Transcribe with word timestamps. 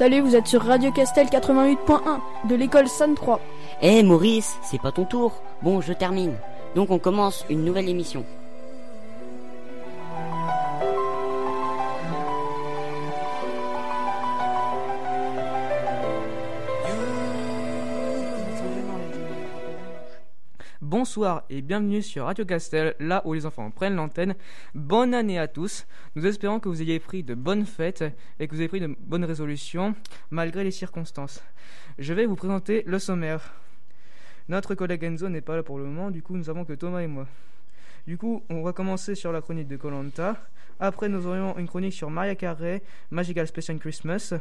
Salut, 0.00 0.22
vous 0.22 0.34
êtes 0.34 0.46
sur 0.46 0.62
Radio 0.62 0.90
Castel 0.92 1.26
88.1 1.26 2.48
de 2.48 2.54
l'école 2.54 2.88
San 2.88 3.14
3. 3.14 3.38
Eh 3.82 4.02
Maurice, 4.02 4.56
c'est 4.62 4.80
pas 4.80 4.92
ton 4.92 5.04
tour. 5.04 5.42
Bon, 5.60 5.82
je 5.82 5.92
termine. 5.92 6.32
Donc 6.74 6.90
on 6.90 6.98
commence 6.98 7.44
une 7.50 7.66
nouvelle 7.66 7.86
émission. 7.86 8.24
Bonsoir 21.10 21.42
et 21.50 21.60
bienvenue 21.60 22.02
sur 22.02 22.26
Radio 22.26 22.44
Castel, 22.44 22.94
là 23.00 23.20
où 23.24 23.34
les 23.34 23.44
enfants 23.44 23.72
prennent 23.72 23.96
l'antenne. 23.96 24.36
Bonne 24.76 25.12
année 25.12 25.40
à 25.40 25.48
tous. 25.48 25.84
Nous 26.14 26.24
espérons 26.24 26.60
que 26.60 26.68
vous 26.68 26.82
ayez 26.82 27.00
pris 27.00 27.24
de 27.24 27.34
bonnes 27.34 27.66
fêtes 27.66 28.04
et 28.38 28.46
que 28.46 28.54
vous 28.54 28.60
ayez 28.60 28.68
pris 28.68 28.78
de 28.78 28.94
bonnes 29.00 29.24
résolutions 29.24 29.96
malgré 30.30 30.62
les 30.62 30.70
circonstances. 30.70 31.42
Je 31.98 32.14
vais 32.14 32.26
vous 32.26 32.36
présenter 32.36 32.84
le 32.86 33.00
sommaire. 33.00 33.54
Notre 34.48 34.76
collègue 34.76 35.02
Enzo 35.02 35.28
n'est 35.28 35.40
pas 35.40 35.56
là 35.56 35.64
pour 35.64 35.78
le 35.78 35.84
moment, 35.84 36.12
du 36.12 36.22
coup 36.22 36.36
nous 36.36 36.48
avons 36.48 36.64
que 36.64 36.74
Thomas 36.74 37.00
et 37.00 37.08
moi. 37.08 37.26
Du 38.06 38.16
coup, 38.16 38.44
on 38.48 38.62
va 38.62 38.72
commencer 38.72 39.16
sur 39.16 39.32
la 39.32 39.40
chronique 39.40 39.66
de 39.66 39.76
Colanta. 39.76 40.36
Après, 40.78 41.08
nous 41.08 41.26
aurions 41.26 41.58
une 41.58 41.66
chronique 41.66 41.92
sur 41.92 42.08
Maria 42.08 42.36
Carey, 42.36 42.82
Magical 43.10 43.48
Special 43.48 43.80
Christmas. 43.80 44.34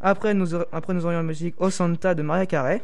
Après, 0.00 0.34
nous, 0.34 0.54
après, 0.54 0.94
aurions 0.94 1.18
la 1.18 1.22
musique 1.22 1.54
O 1.60 1.70
Santa 1.70 2.14
de 2.14 2.22
Maria 2.22 2.46
Carey. 2.46 2.82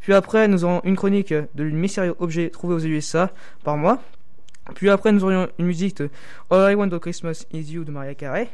Puis 0.00 0.12
après, 0.12 0.48
nous 0.48 0.64
aurons 0.64 0.80
une 0.84 0.96
chronique 0.96 1.32
de 1.32 1.64
mystérieux 1.64 2.14
objet 2.18 2.50
trouvé 2.50 2.74
aux 2.74 2.80
USA 2.80 3.30
par 3.62 3.76
moi. 3.76 4.02
Puis 4.74 4.90
après, 4.90 5.12
nous 5.12 5.24
aurions 5.24 5.48
une 5.58 5.66
musique 5.66 5.96
de 5.98 6.10
All 6.50 6.72
I 6.72 6.74
Want 6.74 6.90
for 6.90 7.00
Christmas 7.00 7.44
Is 7.52 7.72
You 7.72 7.84
de 7.84 7.90
Maria 7.90 8.14
Carey. 8.14 8.48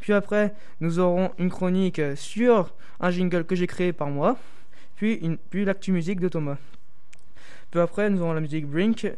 Puis 0.00 0.12
après, 0.12 0.54
nous 0.80 0.98
aurons 0.98 1.32
une 1.38 1.50
chronique 1.50 2.00
sur 2.14 2.72
un 3.00 3.10
jingle 3.10 3.44
que 3.44 3.54
j'ai 3.54 3.66
créé 3.66 3.92
par 3.92 4.08
moi. 4.08 4.36
Puis, 4.96 5.38
puis 5.50 5.64
l'actu 5.64 5.92
musique 5.92 6.20
de 6.20 6.28
Thomas. 6.28 6.58
Puis 7.70 7.80
après, 7.80 8.10
nous 8.10 8.20
aurons 8.22 8.32
la 8.32 8.40
musique 8.40 8.66
Brink. 8.66 9.10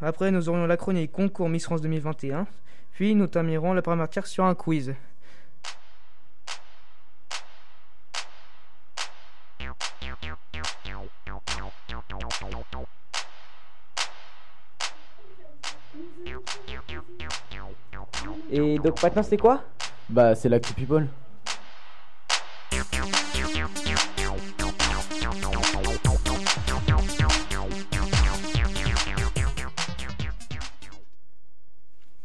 Après, 0.00 0.30
nous 0.30 0.48
aurions 0.48 0.66
la 0.66 0.76
chronique 0.76 1.10
concours 1.10 1.48
Miss 1.48 1.64
France 1.64 1.80
2021. 1.80 2.46
Puis, 2.92 3.14
nous 3.14 3.26
terminerons 3.26 3.72
la 3.72 3.82
première 3.82 4.04
matière 4.04 4.26
sur 4.26 4.44
un 4.44 4.54
quiz. 4.54 4.94
Et 18.50 18.78
donc 18.78 19.02
maintenant 19.02 19.22
c'est 19.22 19.36
quoi? 19.36 19.62
Bah 20.08 20.34
c'est 20.34 20.48
l'actu 20.48 20.72
people. 20.72 21.06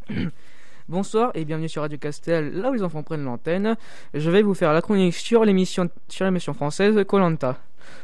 Bonsoir 0.88 1.31
et 1.33 1.44
bienvenue 1.44 1.67
sur 1.67 1.81
Radio 1.81 1.97
Castel, 1.97 2.53
là 2.53 2.69
où 2.69 2.73
les 2.73 2.83
enfants 2.83 3.03
prennent 3.03 3.25
l'antenne. 3.25 3.75
Je 4.13 4.31
vais 4.31 4.44
vous 4.44 4.53
faire 4.53 4.71
la 4.71 4.81
chronique 4.81 5.16
sur 5.16 5.44
l'émission 5.44 5.89
sur 6.07 6.23
l'émission 6.25 6.53
française 6.53 7.03
Colanta. 7.05 7.57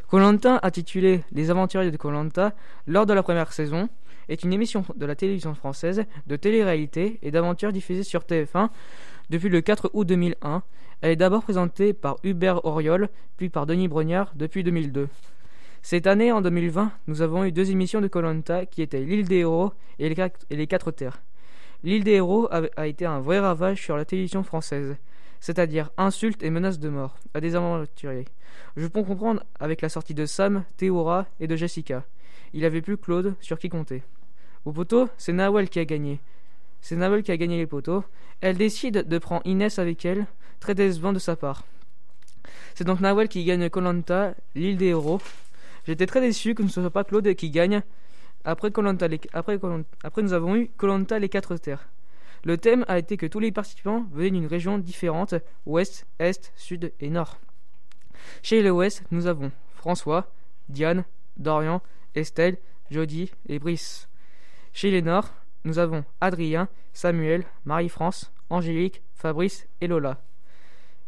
Colanta, 0.09 0.59
intitulée 0.63 1.23
Les 1.31 1.51
aventuriers 1.51 1.91
de 1.91 1.97
Colanta, 1.97 2.51
lors 2.85 3.05
de 3.05 3.13
la 3.13 3.23
première 3.23 3.53
saison, 3.53 3.87
est 4.30 4.44
une 4.44 4.53
émission 4.53 4.85
de 4.95 5.05
la 5.05 5.16
télévision 5.16 5.53
française 5.53 6.05
de 6.27 6.35
télé-réalité 6.35 7.19
et 7.22 7.31
d'aventures 7.31 7.73
diffusée 7.73 8.03
sur 8.03 8.22
TF1 8.22 8.69
depuis 9.30 9.49
le 9.49 9.59
4 9.59 9.91
août 9.94 10.08
2001. 10.08 10.64
Elle 11.02 11.11
est 11.11 11.15
d'abord 11.15 11.43
présentée 11.43 11.93
par 11.93 12.17
Hubert 12.23 12.64
Auriol, 12.65 13.09
puis 13.37 13.49
par 13.49 13.65
Denis 13.65 13.87
Brognard 13.87 14.31
depuis 14.36 14.64
2002. 14.64 15.09
Cette 15.81 16.08
année, 16.08 16.31
en 16.31 16.42
2020, 16.42 16.92
nous 17.08 17.21
avons 17.21 17.45
eu 17.45 17.52
deux 17.52 17.71
émissions 17.71 18.02
de 18.02 18.08
Colanta 18.08 18.65
qui 18.65 18.81
étaient 18.81 18.99
L'île 18.99 19.27
des 19.27 19.37
héros 19.37 19.71
et 19.98 20.14
Les 20.49 20.67
quatre 20.67 20.92
terres. 20.92 21.21
L'île 21.83 22.03
des 22.03 22.15
héros 22.15 22.49
a, 22.52 22.87
été 22.87 23.05
un 23.05 23.21
vrai 23.21 23.39
ravage 23.39 23.82
sur 23.82 23.95
la 23.95 24.03
télévision 24.03 24.43
française, 24.43 24.98
c'est-à-dire 25.39 25.89
insultes 25.98 26.43
et 26.43 26.49
menaces 26.49 26.80
de 26.80 26.89
mort 26.89 27.15
à 27.33 27.39
des 27.39 27.55
aventuriers. 27.55 28.26
Je 28.76 28.87
peux 28.87 29.03
comprendre 29.03 29.43
avec 29.59 29.82
la 29.82 29.87
sortie 29.87 30.14
de 30.14 30.26
Sam, 30.26 30.65
Théora 30.76 31.26
et 31.39 31.48
de 31.48 31.55
Jessica. 31.55 32.03
Il 32.53 32.65
avait 32.65 32.82
plus 32.82 32.98
Claude 32.98 33.36
sur 33.39 33.58
qui 33.58 33.70
compter. 33.70 34.03
Au 34.65 34.71
poteau, 34.71 35.09
c'est 35.17 35.33
Nawel 35.33 35.70
qui 35.70 35.80
a 35.80 35.86
gagné. 35.86 36.20
C'est 36.81 36.95
Nawel 36.95 37.23
qui 37.23 37.31
a 37.31 37.37
gagné 37.37 37.58
les 37.58 37.67
poteaux. 37.67 38.03
Elle 38.42 38.58
décide 38.58 39.08
de 39.08 39.17
prendre 39.17 39.42
Inès 39.45 39.80
avec 39.80 40.05
elle, 40.05 40.25
très 40.59 40.75
décevant 40.75 41.14
de 41.14 41.20
sa 41.20 41.36
part. 41.36 41.64
C'est 42.75 42.83
donc 42.83 42.99
Nawel 42.99 43.27
qui 43.27 43.43
gagne 43.43 43.70
Colanta, 43.70 44.36
l'île 44.55 44.77
des 44.77 44.87
héros. 44.87 45.21
J'étais 45.86 46.05
très 46.05 46.21
déçu 46.21 46.55
que 46.55 46.67
ce 46.67 46.80
ne 46.80 46.86
soit 46.86 46.92
pas 46.92 47.03
Claude 47.03 47.33
qui 47.36 47.49
gagne, 47.49 47.81
après, 48.45 48.71
nous 48.71 50.33
avons 50.33 50.55
eu 50.55 50.70
Colanta 50.77 51.20
les 51.20 51.30
quatre 51.30 51.58
terres. 51.58 51.89
Le 52.45 52.58
thème 52.58 52.86
a 52.87 52.97
été 52.97 53.17
que 53.17 53.26
tous 53.26 53.39
les 53.39 53.52
participants 53.52 54.05
venaient 54.11 54.31
d'une 54.31 54.47
région 54.47 54.77
différente, 54.77 55.36
ouest, 55.65 56.08
est, 56.20 56.53
sud 56.55 56.93
et 56.99 57.09
nord. 57.09 57.37
Chez 58.41 58.61
les 58.61 58.70
ouest, 58.70 59.03
nous 59.11 59.27
avons 59.27 59.52
François, 59.76 60.31
Diane, 60.70 61.03
Dorian, 61.37 61.81
Estelle, 62.15 62.58
Jody 62.91 63.31
et 63.47 63.59
Brice. 63.59 64.08
Chez 64.81 64.91
les 64.91 65.01
nord, 65.01 65.27
nous 65.65 65.77
avons 65.77 66.05
Adrien, 66.21 66.69
Samuel, 66.93 67.43
Marie-France, 67.65 68.31
Angélique, 68.49 69.01
Fabrice 69.13 69.67
et 69.81 69.87
Lola. 69.87 70.21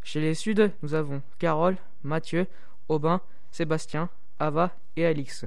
Chez 0.03 0.19
les 0.19 0.33
sud, 0.33 0.73
nous 0.81 0.93
avons 0.93 1.21
Carole, 1.39 1.77
Mathieu, 2.03 2.47
Aubin, 2.89 3.21
Sébastien, 3.49 4.09
Ava 4.39 4.75
et 4.97 5.05
Alix. 5.05 5.45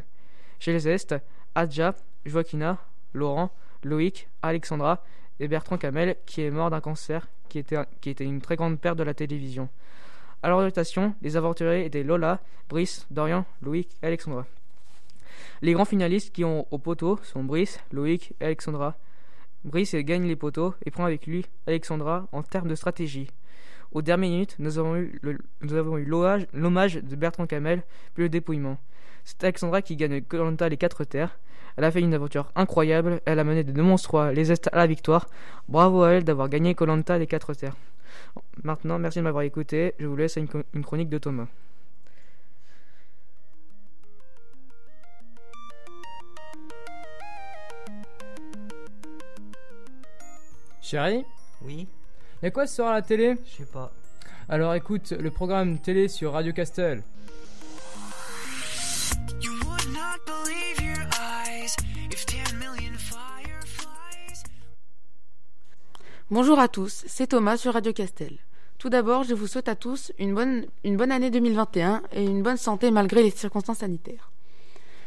Chez 0.58 0.72
les 0.72 0.88
est, 0.88 1.14
Adja, 1.54 1.94
Joaquina, 2.24 2.78
Laurent, 3.12 3.50
Loïc, 3.82 4.26
Alexandra 4.41 5.04
et 5.38 5.46
Bertrand 5.46 5.76
Camel, 5.76 6.16
qui 6.24 6.41
est 6.41 6.50
mort 6.50 6.70
d'un 6.70 6.80
cancer 6.80 7.28
qui 7.50 7.58
était, 7.58 8.24
une 8.24 8.41
très 8.41 8.56
grande 8.56 8.80
perte 8.80 8.96
de 8.96 9.02
la 9.02 9.12
télévision. 9.12 9.68
À 10.42 10.48
l'orientation, 10.48 11.14
les 11.20 11.36
aventuriers 11.36 11.84
étaient 11.84 12.02
Lola, 12.02 12.41
Brice, 12.70 13.06
Dorian, 13.10 13.44
Loïc 13.60 13.91
et 14.02 14.06
Alexandra. 14.06 14.46
Les 15.64 15.72
grands 15.72 15.86
finalistes 15.86 16.30
qui 16.30 16.44
ont 16.44 16.66
au 16.70 16.76
poteau 16.76 17.19
sont 17.22 17.42
Brice, 17.42 17.80
Loïc 17.91 18.34
et 18.38 18.44
Alexandra. 18.44 18.98
Brice 19.64 19.94
gagne 19.94 20.26
les 20.26 20.36
poteaux 20.36 20.75
et 20.84 20.91
prend 20.91 21.06
avec 21.06 21.26
lui 21.26 21.47
Alexandra 21.66 22.28
en 22.32 22.42
termes 22.42 22.69
de 22.69 22.75
stratégie. 22.75 23.28
Aux 23.91 24.03
dernières 24.03 24.28
minutes, 24.28 24.56
nous 24.58 24.78
avons 24.78 24.97
eu, 24.97 25.19
l'hommage 26.53 26.97
de 26.97 27.16
Bertrand 27.16 27.47
Camel, 27.47 27.82
puis 28.12 28.24
le 28.24 28.28
dépouillement. 28.28 28.76
C'est 29.24 29.42
Alexandra 29.42 29.80
qui 29.80 29.97
gagne 29.97 30.20
Colanta 30.20 30.69
les 30.69 30.76
quatre 30.76 31.03
terres. 31.04 31.38
Elle 31.78 31.84
a 31.84 31.91
fait 31.91 32.00
une 32.00 32.12
aventure 32.12 32.53
incroyable, 32.56 33.22
elle 33.24 33.38
a 33.38 33.44
mené 33.44 33.64
de 33.64 33.80
monstres 33.80 34.32
les 34.34 34.53
Est 34.53 34.69
à 34.70 34.76
la 34.76 34.86
victoire. 34.86 35.28
Bravo 35.70 36.03
à 36.03 36.10
elle 36.10 36.24
d'avoir 36.24 36.50
gagné 36.50 36.74
Colanta 36.74 37.16
les 37.16 37.26
quatre 37.26 37.54
terres. 37.54 37.76
Maintenant, 38.64 38.98
merci 38.98 39.20
de 39.20 39.24
m'avoir 39.24 39.44
écouté. 39.44 39.94
Je 39.98 40.06
vous 40.06 40.16
laisse 40.16 40.36
une, 40.36 40.82
chronique 40.82 41.08
de 41.08 41.16
Thomas. 41.16 41.47
Chérie 50.84 51.25
Oui 51.62 51.87
Y'a 52.43 52.50
quoi 52.50 52.67
ce 52.67 52.77
soir 52.77 52.91
à 52.91 52.93
la 52.97 53.00
télé 53.03 53.37
Je 53.47 53.65
sais 53.65 53.72
pas. 53.72 53.91
Alors 54.50 54.75
écoute 54.75 55.12
le 55.12 55.31
programme 55.31 55.78
télé 55.78 56.09
sur 56.09 56.33
Radio 56.33 56.53
Castel. 56.53 57.03
Bonjour 66.31 66.59
à 66.59 66.69
tous, 66.69 67.04
c'est 67.07 67.28
Thomas 67.28 67.57
sur 67.57 67.72
Radio 67.72 67.95
Castel. 67.95 68.37
Tout 68.77 68.91
d'abord, 68.91 69.25
je 69.25 69.33
vous 69.33 69.47
souhaite 69.47 69.69
à 69.69 69.77
tous 69.77 70.13
une 70.19 70.34
bonne, 70.34 70.66
une 70.84 70.98
bonne 70.98 71.13
année 71.13 71.30
2021 71.30 72.03
et 72.13 72.25
une 72.25 72.42
bonne 72.42 72.59
santé 72.59 72.91
malgré 72.91 73.22
les 73.22 73.30
circonstances 73.30 73.78
sanitaires. 73.78 74.30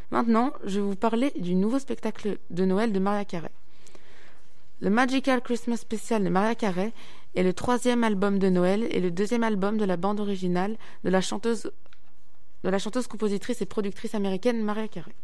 Maintenant, 0.09 0.53
je 0.63 0.80
vais 0.80 0.88
vous 0.88 0.95
parler 0.95 1.31
du 1.38 1.53
nouveau 1.53 1.77
spectacle 1.77 2.39
de 2.50 2.65
Noël 2.65 2.91
de 2.91 3.00
Maria 3.00 3.25
Carey. 3.25 3.51
Le 4.79 4.91
Magical 4.91 5.41
Christmas 5.41 5.77
Special 5.77 6.24
de 6.24 6.29
Maria 6.29 6.53
Carey 6.53 6.94
est 7.35 7.41
le 7.41 7.51
troisième 7.51 8.03
album 8.03 8.38
de 8.38 8.47
Noël 8.47 8.88
et 8.91 9.00
le 9.00 9.09
deuxième 9.09 9.41
album 9.41 9.77
de 9.77 9.85
la 9.85 9.97
bande 9.97 10.19
originale 10.19 10.77
de 11.03 11.09
la 11.09 11.19
chanteuse, 11.19 11.71
compositrice 13.09 13.63
et 13.63 13.65
productrice 13.65 14.13
américaine 14.13 14.63
Maria 14.63 14.88
Carey. 14.88 15.15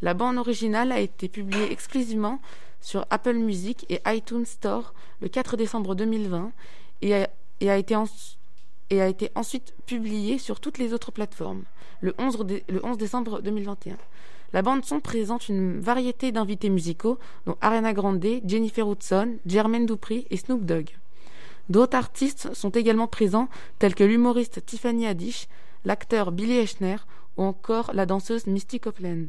La 0.00 0.14
bande 0.14 0.38
originale 0.38 0.92
a 0.92 1.00
été 1.00 1.28
publiée 1.28 1.72
exclusivement 1.72 2.40
sur 2.80 3.04
Apple 3.10 3.34
Music 3.34 3.84
et 3.88 4.00
iTunes 4.06 4.46
Store 4.46 4.94
le 5.20 5.28
4 5.28 5.56
décembre 5.56 5.96
2020 5.96 6.52
et 7.02 7.14
a, 7.14 7.76
été, 7.76 7.96
ensuite 9.34 9.74
publiée 9.86 10.38
sur 10.38 10.60
toutes 10.60 10.78
les 10.78 10.92
autres 10.92 11.10
plateformes 11.10 11.64
le 12.00 12.14
11, 12.18 12.46
le 12.68 12.84
11 12.86 12.96
décembre 12.96 13.42
2021. 13.42 13.96
La 14.54 14.62
bande-son 14.62 15.00
présente 15.00 15.48
une 15.48 15.80
variété 15.80 16.30
d'invités 16.30 16.70
musicaux, 16.70 17.18
dont 17.44 17.56
Ariana 17.60 17.92
Grande, 17.92 18.24
Jennifer 18.46 18.88
Hudson, 18.88 19.34
Jermaine 19.46 19.84
Dupri 19.84 20.28
et 20.30 20.36
Snoop 20.36 20.64
Dogg. 20.64 20.90
D'autres 21.70 21.96
artistes 21.96 22.54
sont 22.54 22.70
également 22.70 23.08
présents, 23.08 23.48
tels 23.80 23.96
que 23.96 24.04
l'humoriste 24.04 24.64
Tiffany 24.64 25.08
Haddish, 25.08 25.48
l'acteur 25.84 26.30
Billy 26.30 26.58
Eichner 26.58 26.98
ou 27.36 27.42
encore 27.42 27.90
la 27.94 28.06
danseuse 28.06 28.46
Misty 28.46 28.78
Copeland. 28.78 29.26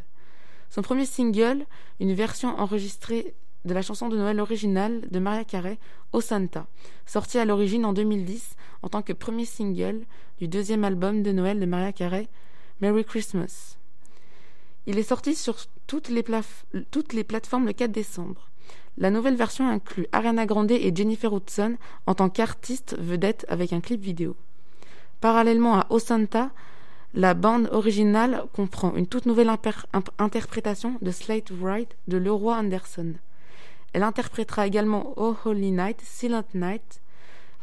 Son 0.70 0.84
premier 0.84 1.08
single, 1.08 1.66
une 2.00 2.14
version 2.14 2.50
enregistrée 2.60 3.34
de 3.66 3.74
la 3.74 3.82
chanson 3.82 4.10
de 4.10 4.18
Noël 4.18 4.40
originale 4.40 5.10
de 5.10 5.18
Maria 5.18 5.44
Carey, 5.44 5.80
O 6.14 6.22
Santa, 6.22 6.68
sortie 7.08 7.40
à 7.40 7.46
l'origine 7.46 7.86
en 7.86 7.94
2010 7.94 8.56
en 8.84 8.90
tant 8.90 9.02
que 9.02 9.12
premier 9.12 9.46
single 9.46 10.02
du 10.38 10.48
deuxième 10.48 10.84
album 10.84 11.24
de 11.24 11.32
Noël 11.32 11.60
de 11.60 11.66
Maria 11.66 11.94
Carey, 11.94 12.28
Merry 12.80 13.04
Christmas. 13.04 13.78
Il 14.88 15.00
est 15.00 15.04
sorti 15.04 15.36
sur 15.36 15.58
toutes 15.88 16.10
les, 16.10 16.24
les 17.14 17.24
plateformes 17.24 17.66
le 17.66 17.74
4 17.74 17.92
décembre. 17.92 18.50
La 18.98 19.10
nouvelle 19.10 19.36
version 19.36 19.68
inclut 19.68 20.08
Ariana 20.12 20.46
Grande 20.46 20.72
et 20.72 20.96
Jennifer 20.96 21.34
Hudson 21.34 21.76
en 22.06 22.16
tant 22.16 22.30
qu'artistes 22.30 22.96
vedettes 22.98 23.46
avec 23.50 23.74
un 23.74 23.82
clip 23.82 24.02
vidéo. 24.02 24.36
Parallèlement 25.20 25.80
à 25.80 25.88
O 25.90 26.00
Santa, 26.00 26.52
la 27.14 27.34
bande 27.34 27.68
originale 27.72 28.44
comprend 28.54 28.96
une 28.96 29.08
toute 29.08 29.26
nouvelle 29.26 29.52
interprétation 30.18 30.98
de 31.02 31.12
Slate 31.12 31.52
Wright 31.52 31.96
de 32.08 32.18
Leroy 32.18 32.56
Anderson. 32.56 33.14
Elle 33.94 34.04
interprétera 34.04 34.68
également 34.68 35.14
Oh 35.18 35.36
Holy 35.46 35.72
Night, 35.72 36.02
Silent 36.02 36.46
Night, 36.54 37.02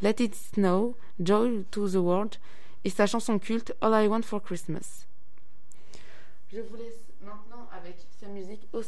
Let 0.01 0.15
It 0.19 0.35
Snow, 0.35 0.95
Joy 1.19 1.63
to 1.71 1.87
the 1.87 1.95
World 1.95 2.35
et 2.83 2.89
sa 2.89 3.05
chanson 3.05 3.39
culte 3.39 3.73
All 3.81 4.03
I 4.03 4.07
Want 4.07 4.23
for 4.23 4.41
Christmas. 4.41 5.07
Je 6.51 6.59
vous 6.59 6.75
laisse 6.75 7.12
maintenant 7.23 7.67
avec 7.71 7.95
sa 8.19 8.27
musique 8.27 8.67
Oh 8.73 8.83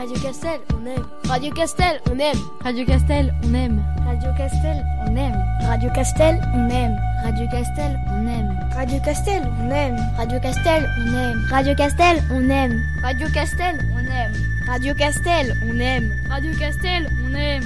Radio 0.00 0.16
Castel, 0.16 0.60
on 0.72 0.86
aime. 0.86 1.04
Radio 1.28 1.52
Castel, 1.52 2.00
on 2.10 2.18
aime. 2.18 2.40
Radio 2.64 2.86
Castel, 2.86 3.30
on 3.44 3.54
aime. 3.54 3.84
Radio 4.08 4.32
Castel, 4.32 4.82
on 5.04 5.14
aime. 5.14 5.36
Radio 5.68 5.90
Castel, 5.92 6.40
on 6.54 6.70
aime. 6.70 6.96
Radio 7.22 7.46
Castel, 7.50 8.00
on 8.08 8.26
aime. 8.26 8.48
Radio 8.74 8.98
Castel, 9.04 9.44
on 9.60 9.70
aime. 9.70 9.98
Radio 10.16 10.40
Castel, 10.40 10.88
on 10.96 11.14
aime. 11.14 11.46
Radio 11.52 11.74
Castel, 11.74 12.18
on 12.32 12.50
aime. 12.50 12.80
Radio 13.04 13.28
Castel, 13.28 13.78
on 13.92 14.06
aime. 14.08 14.32
Radio 14.66 14.94
Castel, 14.94 15.52
on 15.68 15.80
aime. 15.80 16.10
Radio 16.30 16.58
Castel, 16.58 17.06
on 17.26 17.34
aime. 17.34 17.64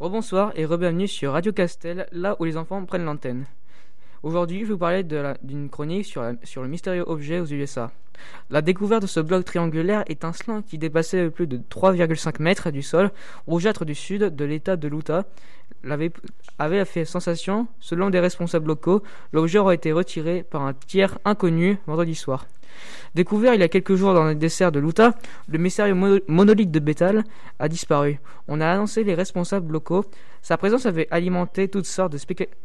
Rebonsoir 0.00 0.50
et 0.56 0.64
re-bienvenue 0.64 1.06
sur 1.06 1.34
Radio 1.34 1.52
Castel, 1.52 2.08
là 2.10 2.34
où 2.40 2.44
les 2.46 2.56
enfants 2.56 2.84
prennent 2.84 3.04
l'antenne. 3.04 3.46
Aujourd'hui, 4.22 4.64
je 4.64 4.72
vous 4.72 4.78
parler 4.78 5.02
d'une 5.02 5.68
chronique 5.68 6.06
sur, 6.06 6.24
sur, 6.44 6.62
le 6.62 6.68
mystérieux 6.68 7.02
objet 7.08 7.40
aux 7.40 7.46
USA. 7.46 7.90
La 8.50 8.62
découverte 8.62 9.02
de 9.02 9.08
ce 9.08 9.18
bloc 9.18 9.44
triangulaire 9.44 10.04
étincelant 10.06 10.62
qui 10.62 10.78
dépassait 10.78 11.28
plus 11.28 11.48
de 11.48 11.58
3,5 11.58 12.40
mètres 12.40 12.70
du 12.70 12.82
sol, 12.82 13.10
rougeâtre 13.48 13.84
du 13.84 13.96
sud 13.96 14.36
de 14.36 14.44
l'état 14.44 14.76
de 14.76 14.86
l'Utah, 14.86 15.24
avait 16.58 16.84
fait 16.84 17.04
sensation. 17.04 17.66
Selon 17.80 18.10
des 18.10 18.20
responsables 18.20 18.68
locaux, 18.68 19.02
l'objet 19.32 19.58
aurait 19.58 19.74
été 19.74 19.90
retiré 19.90 20.44
par 20.44 20.62
un 20.62 20.72
tiers 20.72 21.18
inconnu 21.24 21.78
vendredi 21.88 22.14
soir. 22.14 22.46
Découvert 23.14 23.54
il 23.54 23.60
y 23.60 23.64
a 23.64 23.68
quelques 23.68 23.94
jours 23.94 24.14
dans 24.14 24.26
les 24.26 24.34
desserts 24.34 24.72
de 24.72 24.80
l'Utah, 24.80 25.14
le 25.48 25.58
mystérieux 25.58 26.22
monolithe 26.28 26.70
de 26.70 26.78
bétal 26.78 27.24
a 27.58 27.68
disparu. 27.68 28.18
On 28.48 28.60
a 28.60 28.66
annoncé 28.66 29.04
les 29.04 29.14
responsables 29.14 29.72
locaux. 29.72 30.04
Sa 30.40 30.56
présence 30.56 30.86
avait 30.86 31.08
alimenté 31.10 31.68
toutes 31.68 31.86
sortes 31.86 32.14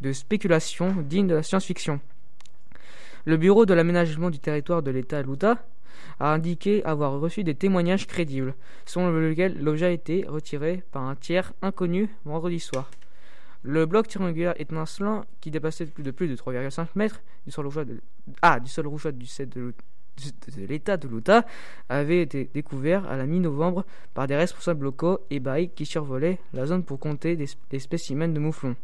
de, 0.02 0.12
spéculations 0.14 0.96
dignes 1.02 1.28
de 1.28 1.36
la 1.36 1.44
science-fiction. 1.44 2.00
Le 3.26 3.36
bureau 3.36 3.66
de 3.66 3.74
l'aménagement 3.74 4.30
du 4.30 4.40
territoire 4.40 4.82
de 4.82 4.92
l'État 4.92 5.22
l'Utah 5.22 5.58
a 6.20 6.34
indiqué 6.34 6.84
avoir 6.86 7.20
reçu 7.20 7.44
des 7.44 7.56
témoignages 7.56 8.08
crédibles, 8.08 8.56
selon 8.86 9.12
lesquels 9.20 9.62
l'objet 9.62 9.88
a 9.88 9.92
été 9.92 10.26
retiré 10.28 10.84
par 10.92 11.04
un 11.04 11.16
tiers 11.16 11.52
inconnu 11.62 12.10
vendredi 12.24 12.60
soir. 12.60 12.90
Le 13.64 13.86
bloc 13.86 14.08
triangulaire 14.08 14.54
étincelant, 14.62 15.26
qui 15.42 15.52
dépassait 15.52 15.90
de 15.98 16.12
plus 16.12 16.28
de 16.30 16.36
3,5 16.36 16.88
mètres 16.96 17.22
du 17.46 17.52
sol 17.52 17.66
rougeâtre 17.66 17.92
ah, 18.42 18.60
du 18.60 18.70
sol 18.70 18.88
rougeâtre 18.88 19.18
du, 19.18 19.28
de 20.18 20.66
l'État 20.66 20.98
de 20.98 21.08
l'Utah 21.08 21.46
avait 21.90 22.22
été 22.22 22.50
découvert 22.54 23.08
à 23.08 23.18
la 23.18 23.26
mi-novembre 23.26 23.86
par 24.14 24.28
des 24.28 24.36
responsables 24.36 24.86
locaux 24.86 25.20
et 25.30 25.40
baïs 25.40 25.70
qui 25.76 25.86
survolaient 25.86 26.40
la 26.54 26.66
zone 26.66 26.84
pour 26.84 27.00
compter 27.00 27.36
des, 27.36 27.80
spécimens 27.80 28.28
de 28.28 28.40
mouflons. 28.40 28.76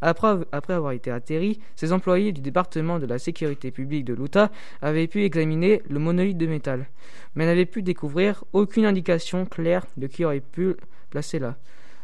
Après, 0.00 0.34
après, 0.52 0.74
avoir 0.74 0.92
été 0.92 1.10
atterri, 1.10 1.58
ces 1.74 1.92
employés 1.92 2.30
du 2.30 2.40
département 2.40 3.00
de 3.00 3.06
la 3.06 3.18
sécurité 3.18 3.72
publique 3.72 4.04
de 4.04 4.14
l'Utah 4.14 4.52
avaient 4.80 5.08
pu 5.08 5.24
examiner 5.24 5.82
le 5.88 5.98
monolithe 5.98 6.38
de 6.38 6.46
métal, 6.46 6.86
mais 7.34 7.46
n'avaient 7.46 7.66
pu 7.66 7.82
découvrir 7.82 8.44
aucune 8.52 8.84
indication 8.84 9.44
claire 9.44 9.86
de 9.96 10.06
qui 10.06 10.24
aurait 10.24 10.40
pu 10.40 10.76
placer 11.10 11.40
là. 11.40 11.56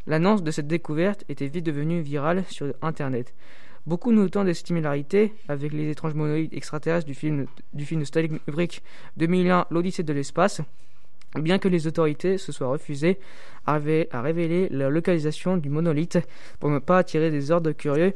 L'annonce 0.07 0.43
de 0.43 0.51
cette 0.51 0.67
découverte 0.67 1.25
était 1.29 1.47
vite 1.47 1.65
devenue 1.65 2.01
virale 2.01 2.45
sur 2.49 2.75
Internet. 2.83 3.33
Beaucoup 3.87 4.13
notant 4.13 4.45
des 4.45 4.55
similarités 4.55 5.35
avec 5.47 5.73
les 5.73 5.91
étranges 5.91 6.15
monolithes 6.15 6.55
extraterrestres 6.55 7.07
du 7.07 7.15
film, 7.15 7.47
du 7.75 7.85
film 7.85 8.01
de 8.01 8.07
Stanley 8.07 8.29
Kubrick 8.29 8.83
2001, 9.19 9.67
L'Odyssée 9.71 10.03
de 10.03 10.13
l'espace, 10.15 10.63
bien 11.35 11.59
que 11.59 11.69
les 11.69 11.87
autorités 11.87 12.39
se 12.39 12.51
soient 12.51 12.69
refusées 12.69 13.19
à, 13.67 13.79
révéler 13.79 14.69
la 14.71 14.89
localisation 14.89 15.59
du 15.59 15.69
monolithe 15.69 16.19
pour 16.61 16.71
ne 16.71 16.79
pas 16.79 16.99
attirer 16.99 17.31
des 17.31 17.51
ordres 17.51 17.73
curieux. 17.73 18.15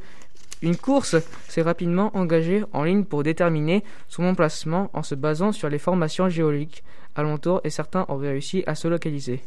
Une 0.63 0.77
course 0.77 1.17
s'est 1.49 1.63
rapidement 1.63 2.17
engagée 2.17 2.65
en 2.73 2.85
ligne 2.85 3.05
pour 3.05 3.23
déterminer 3.23 3.85
son 4.09 4.25
emplacement 4.25 4.91
en 4.95 5.03
se 5.03 5.15
basant 5.15 5.53
sur 5.53 5.69
les 5.69 5.79
formations 5.79 6.31
géologiques 6.31 6.83
alentour 7.15 7.61
et 7.65 7.71
certains 7.71 8.07
ont 8.09 8.17
réussi 8.17 8.65
à 8.67 8.75
se 8.75 8.89
localiser. 8.89 9.43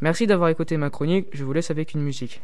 Merci 0.00 0.26
d'avoir 0.26 0.48
écouté 0.50 0.76
ma 0.76 0.90
chronique, 0.90 1.28
je 1.32 1.44
vous 1.44 1.52
laisse 1.52 1.70
avec 1.70 1.94
une 1.94 2.02
musique. 2.02 2.40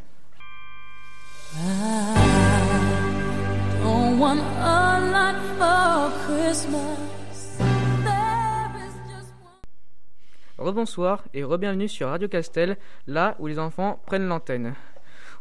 Rebonsoir 10.58 11.24
et 11.34 11.42
re-bienvenue 11.42 11.88
sur 11.88 12.06
Radio 12.06 12.28
Castel, 12.28 12.76
là 13.08 13.34
où 13.40 13.48
les 13.48 13.58
enfants 13.58 14.00
prennent 14.06 14.28
l'antenne. 14.28 14.74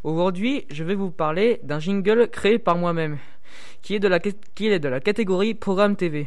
Aujourd'hui, 0.02 0.66
je 0.68 0.82
vais 0.82 0.96
vous 0.96 1.12
parler 1.12 1.60
d'un 1.62 1.78
jingle 1.78 2.26
créé 2.28 2.58
par 2.58 2.76
moi-même, 2.76 3.18
qui, 3.82 3.94
est 3.94 4.00
de 4.00 4.08
la, 4.08 4.18
qui 4.18 4.66
est 4.66 4.80
de 4.80 4.88
la 4.88 4.98
catégorie 4.98 5.54
Programme 5.54 5.94
TV. 5.94 6.26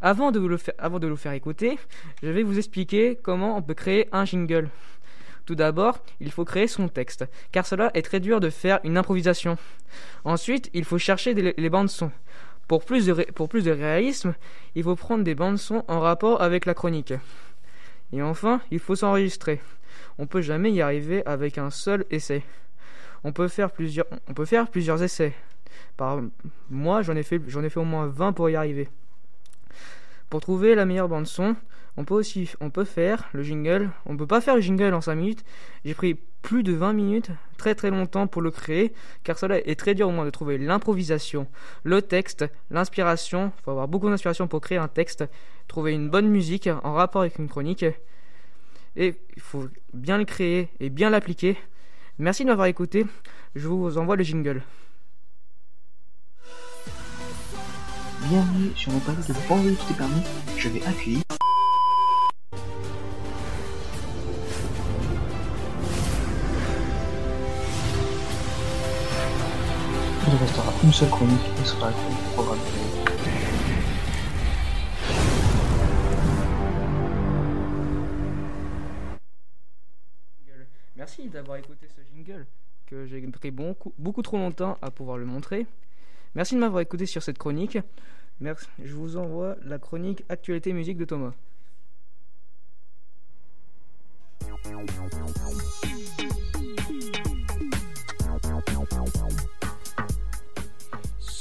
Avant 0.00 0.30
de, 0.30 0.38
vous 0.38 0.56
avant 0.78 1.00
de 1.00 1.06
vous 1.06 1.16
faire 1.16 1.32
écouter, 1.32 1.78
je 2.22 2.30
vais 2.30 2.44
vous 2.44 2.56
expliquer 2.56 3.18
comment 3.22 3.58
on 3.58 3.62
peut 3.62 3.74
créer 3.74 4.08
un 4.12 4.24
jingle. 4.24 4.70
Tout 5.50 5.56
d'abord, 5.56 5.98
il 6.20 6.30
faut 6.30 6.44
créer 6.44 6.68
son 6.68 6.86
texte, 6.86 7.24
car 7.50 7.66
cela 7.66 7.90
est 7.94 8.02
très 8.02 8.20
dur 8.20 8.38
de 8.38 8.50
faire 8.50 8.78
une 8.84 8.96
improvisation. 8.96 9.58
Ensuite, 10.22 10.70
il 10.74 10.84
faut 10.84 10.96
chercher 10.96 11.34
les 11.34 11.70
bandes 11.70 11.88
son. 11.88 12.12
Pour 12.68 12.84
plus, 12.84 13.06
de 13.06 13.14
pour 13.34 13.48
plus 13.48 13.64
de 13.64 13.72
réalisme, 13.72 14.36
il 14.76 14.84
faut 14.84 14.94
prendre 14.94 15.24
des 15.24 15.34
bandes 15.34 15.58
son 15.58 15.82
en 15.88 15.98
rapport 15.98 16.40
avec 16.40 16.66
la 16.66 16.74
chronique. 16.74 17.14
Et 18.12 18.22
enfin, 18.22 18.60
il 18.70 18.78
faut 18.78 18.94
s'enregistrer. 18.94 19.60
On 20.18 20.28
peut 20.28 20.40
jamais 20.40 20.70
y 20.70 20.82
arriver 20.82 21.26
avec 21.26 21.58
un 21.58 21.70
seul 21.70 22.04
essai. 22.12 22.44
On 23.24 23.32
peut 23.32 23.48
faire 23.48 23.72
plusieurs, 23.72 24.06
on 24.28 24.34
peut 24.34 24.44
faire 24.44 24.68
plusieurs 24.68 25.02
essais. 25.02 25.32
Par 25.96 26.20
moi, 26.70 27.02
j'en 27.02 27.16
ai 27.16 27.24
fait, 27.24 27.42
j'en 27.48 27.64
ai 27.64 27.70
fait 27.70 27.80
au 27.80 27.84
moins 27.84 28.06
20 28.06 28.34
pour 28.34 28.48
y 28.50 28.54
arriver. 28.54 28.88
Pour 30.28 30.42
trouver 30.42 30.76
la 30.76 30.84
meilleure 30.84 31.08
bande 31.08 31.26
son, 31.26 31.56
on 31.96 32.04
peut 32.04 32.14
aussi, 32.14 32.48
faire 32.84 33.28
le 33.32 33.42
jingle. 33.42 33.90
On 34.06 34.16
peut 34.16 34.26
pas 34.26 34.40
faire 34.40 34.54
le 34.54 34.60
jingle 34.60 34.94
en 34.94 35.00
5 35.00 35.14
minutes. 35.14 35.44
J'ai 35.84 35.94
pris 35.94 36.16
plus 36.42 36.62
de 36.62 36.72
20 36.72 36.92
minutes, 36.92 37.30
très 37.58 37.74
très 37.74 37.90
longtemps 37.90 38.26
pour 38.26 38.42
le 38.42 38.50
créer, 38.50 38.92
car 39.24 39.38
cela 39.38 39.58
est 39.58 39.78
très 39.78 39.94
dur 39.94 40.08
au 40.08 40.10
moins 40.10 40.24
de 40.24 40.30
trouver 40.30 40.56
l'improvisation, 40.58 41.46
le 41.84 42.00
texte, 42.00 42.46
l'inspiration. 42.70 43.52
Il 43.58 43.62
faut 43.62 43.70
avoir 43.70 43.88
beaucoup 43.88 44.08
d'inspiration 44.08 44.48
pour 44.48 44.60
créer 44.60 44.78
un 44.78 44.88
texte, 44.88 45.24
trouver 45.68 45.92
une 45.92 46.08
bonne 46.08 46.28
musique 46.28 46.68
en 46.82 46.94
rapport 46.94 47.22
avec 47.22 47.38
une 47.38 47.48
chronique. 47.48 47.84
Et 48.96 49.14
il 49.36 49.42
faut 49.42 49.68
bien 49.92 50.18
le 50.18 50.24
créer 50.24 50.68
et 50.80 50.90
bien 50.90 51.10
l'appliquer. 51.10 51.56
Merci 52.18 52.44
de 52.44 52.48
m'avoir 52.48 52.66
écouté. 52.66 53.06
Je 53.54 53.68
vous 53.68 53.98
envoie 53.98 54.16
le 54.16 54.24
jingle. 54.24 54.62
Bienvenue 58.28 58.70
sur 58.76 58.92
mon 58.92 59.00
panneau 59.00 59.22
de 59.26 59.32
Vendredi 59.48 59.76
tout 59.76 59.92
est 59.92 59.96
permis. 59.96 60.22
Je 60.58 60.68
vais 60.68 60.82
accueillir. 60.84 61.22
Restera 70.40 70.72
une 70.82 70.92
seule 70.92 71.10
chronique 71.10 71.38
et 71.62 71.66
sera 71.66 71.92
programme. 72.34 72.58
Merci 80.96 81.28
d'avoir 81.28 81.58
écouté 81.58 81.88
ce 81.94 82.00
jingle 82.14 82.46
que 82.86 83.06
j'ai 83.06 83.20
pris 83.28 83.50
beaucoup, 83.50 83.92
beaucoup 83.98 84.22
trop 84.22 84.38
longtemps 84.38 84.78
à 84.80 84.90
pouvoir 84.90 85.18
le 85.18 85.26
montrer. 85.26 85.66
Merci 86.34 86.54
de 86.54 86.60
m'avoir 86.60 86.80
écouté 86.80 87.04
sur 87.04 87.22
cette 87.22 87.38
chronique. 87.38 87.78
Merci. 88.40 88.66
Je 88.82 88.94
vous 88.94 89.16
envoie 89.18 89.56
la 89.62 89.78
chronique 89.78 90.24
Actualité 90.30 90.72
musique 90.72 90.96
de 90.96 91.04
Thomas. 91.04 91.32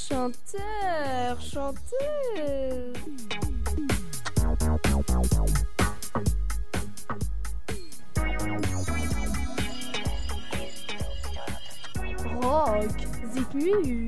Chanteur, 0.10 1.40
chanteuse. 1.40 2.94
Rock, 12.42 12.90
Zikmu. 13.36 14.08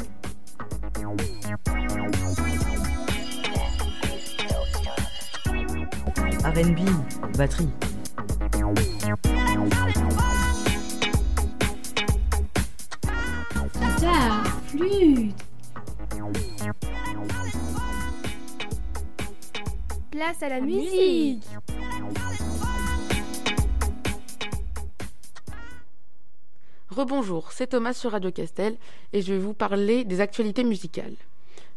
R&B, 6.43 6.79
batterie. 7.38 7.70
Guitare, 13.75 14.43
flûte. 14.67 15.50
Place 20.22 20.44
à 20.44 20.50
la 20.50 20.60
musique. 20.60 21.44
Rebonjour, 26.92 27.51
c'est 27.51 27.66
Thomas 27.66 27.94
sur 27.94 28.12
Radio 28.12 28.30
Castel 28.32 28.78
et 29.13 29.24
je 29.24 29.34
vais 29.34 29.40
vous 29.40 29.56
parler 29.56 30.04
des 30.04 30.22
actualités 30.22 30.63
musicales. 30.63 31.16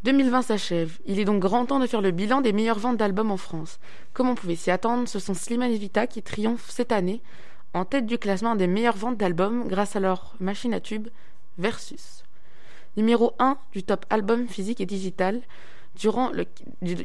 2020 0.03 0.43
s'achève, 0.43 0.99
il 1.07 1.19
est 1.19 1.25
donc 1.25 1.41
grand 1.41 1.65
temps 1.65 1.81
de 1.81 1.87
faire 1.87 2.03
le 2.03 2.11
bilan 2.11 2.43
des 2.43 2.53
meilleures 2.53 2.79
ventes 2.79 2.99
d'albums 2.99 3.31
en 3.31 3.39
France. 3.39 3.79
Comme 4.13 4.29
on 4.29 4.35
pouvait 4.35 4.57
s'y 4.57 4.71
attendre, 4.71 5.09
ce 5.09 5.19
sont 5.19 5.33
Slimane 5.33 5.73
et 5.73 5.79
Vita 5.79 6.07
qui 6.07 6.21
triomphent 6.21 6.69
cette 6.69 6.93
année 6.93 7.23
en 7.73 7.87
tête 7.87 8.05
du 8.05 8.19
classement 8.19 8.57
des 8.57 8.67
meilleures 8.67 8.99
ventes 8.99 9.17
d'albums 9.17 9.67
grâce 9.69 9.97
à 9.97 10.01
leur 10.01 10.35
machine 10.39 10.75
à 10.75 10.81
tube 10.81 11.09
Versus. 11.57 12.25
Numéro 12.99 13.33
1 13.39 13.57
du 13.73 13.85
top 13.85 14.05
album 14.11 14.49
physique 14.49 14.83
et 14.83 14.87
digital 14.87 15.41
durant, 15.97 16.31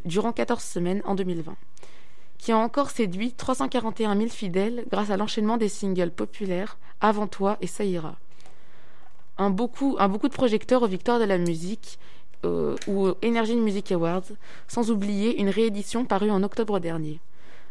durant 0.05 0.31
14 0.31 0.61
semaines 0.61 1.01
en 1.05 1.15
2020 1.15 1.55
qui 2.39 2.53
a 2.53 2.57
encore 2.57 2.89
séduit 2.89 3.33
341 3.33 4.15
000 4.15 4.29
fidèles 4.29 4.85
grâce 4.89 5.11
à 5.11 5.17
l'enchaînement 5.17 5.57
des 5.57 5.69
singles 5.69 6.09
populaires 6.09 6.77
Avant 7.01 7.27
toi 7.27 7.57
et 7.61 7.67
Ça 7.67 7.83
ira. 7.83 8.17
Un 9.37 9.51
beaucoup, 9.51 9.97
un 9.99 10.07
de 10.09 10.27
projecteurs 10.29 10.81
aux 10.81 10.87
victoires 10.87 11.19
de 11.19 11.25
la 11.25 11.37
musique 11.37 11.99
euh, 12.45 12.75
ou 12.87 13.07
aux 13.07 13.17
Energy 13.23 13.55
Music 13.55 13.91
Awards, 13.91 14.23
sans 14.67 14.89
oublier 14.89 15.39
une 15.39 15.49
réédition 15.49 16.05
parue 16.05 16.31
en 16.31 16.41
octobre 16.41 16.79
dernier. 16.79 17.19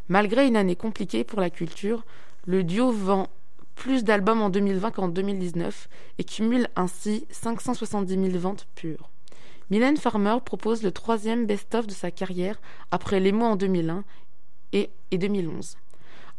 Malgré 0.09 0.47
une 0.47 0.57
année 0.57 0.77
compliquée 0.77 1.25
pour 1.25 1.41
la 1.41 1.51
culture, 1.51 2.05
le 2.47 2.63
duo 2.63 2.91
vend 2.91 3.29
plus 3.75 4.05
d'albums 4.05 4.43
en 4.43 4.51
2020 4.51 4.91
qu'en 4.91 5.09
2019 5.09 5.89
et 6.19 6.25
cumule 6.25 6.69
ainsi 6.77 7.27
570 7.31 8.15
000 8.15 8.39
ventes 8.39 8.67
pures. 8.75 9.09
Mylène 9.71 9.99
Farmer 9.99 10.39
propose 10.43 10.83
le 10.83 10.93
troisième 10.93 11.45
best-of 11.45 11.87
de 11.87 11.93
sa 11.93 12.11
carrière 12.11 12.59
après 12.91 13.21
Les 13.21 13.33
mots 13.33 13.45
en 13.45 13.57
2001 13.57 14.03
et, 14.73 14.89
et 15.11 15.19
2011. 15.19 15.77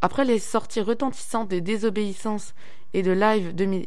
Après 0.02 0.26
les 0.26 0.40
sorties 0.40 0.82
retentissantes 0.82 1.52
de 1.52 1.60
Désobéissance 1.60 2.56
et 2.96 3.04
de, 3.04 3.12
live 3.12 3.54
2000 3.54 3.86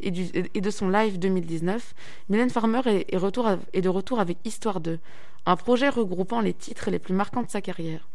et, 0.54 0.60
de 0.60 0.70
son 0.70 0.88
live 0.88 1.18
2019, 1.18 1.94
Mylène 2.28 2.50
Farmer 2.50 2.82
est 2.86 3.80
de 3.80 3.88
retour 3.88 4.20
avec 4.20 4.38
Histoire 4.44 4.80
2, 4.80 5.00
un 5.46 5.56
projet 5.56 5.88
regroupant 5.88 6.40
les 6.40 6.54
titres 6.54 6.90
les 6.90 7.00
plus 7.00 7.14
marquants 7.14 7.42
de 7.42 7.50
sa 7.50 7.60
carrière. 7.60 8.08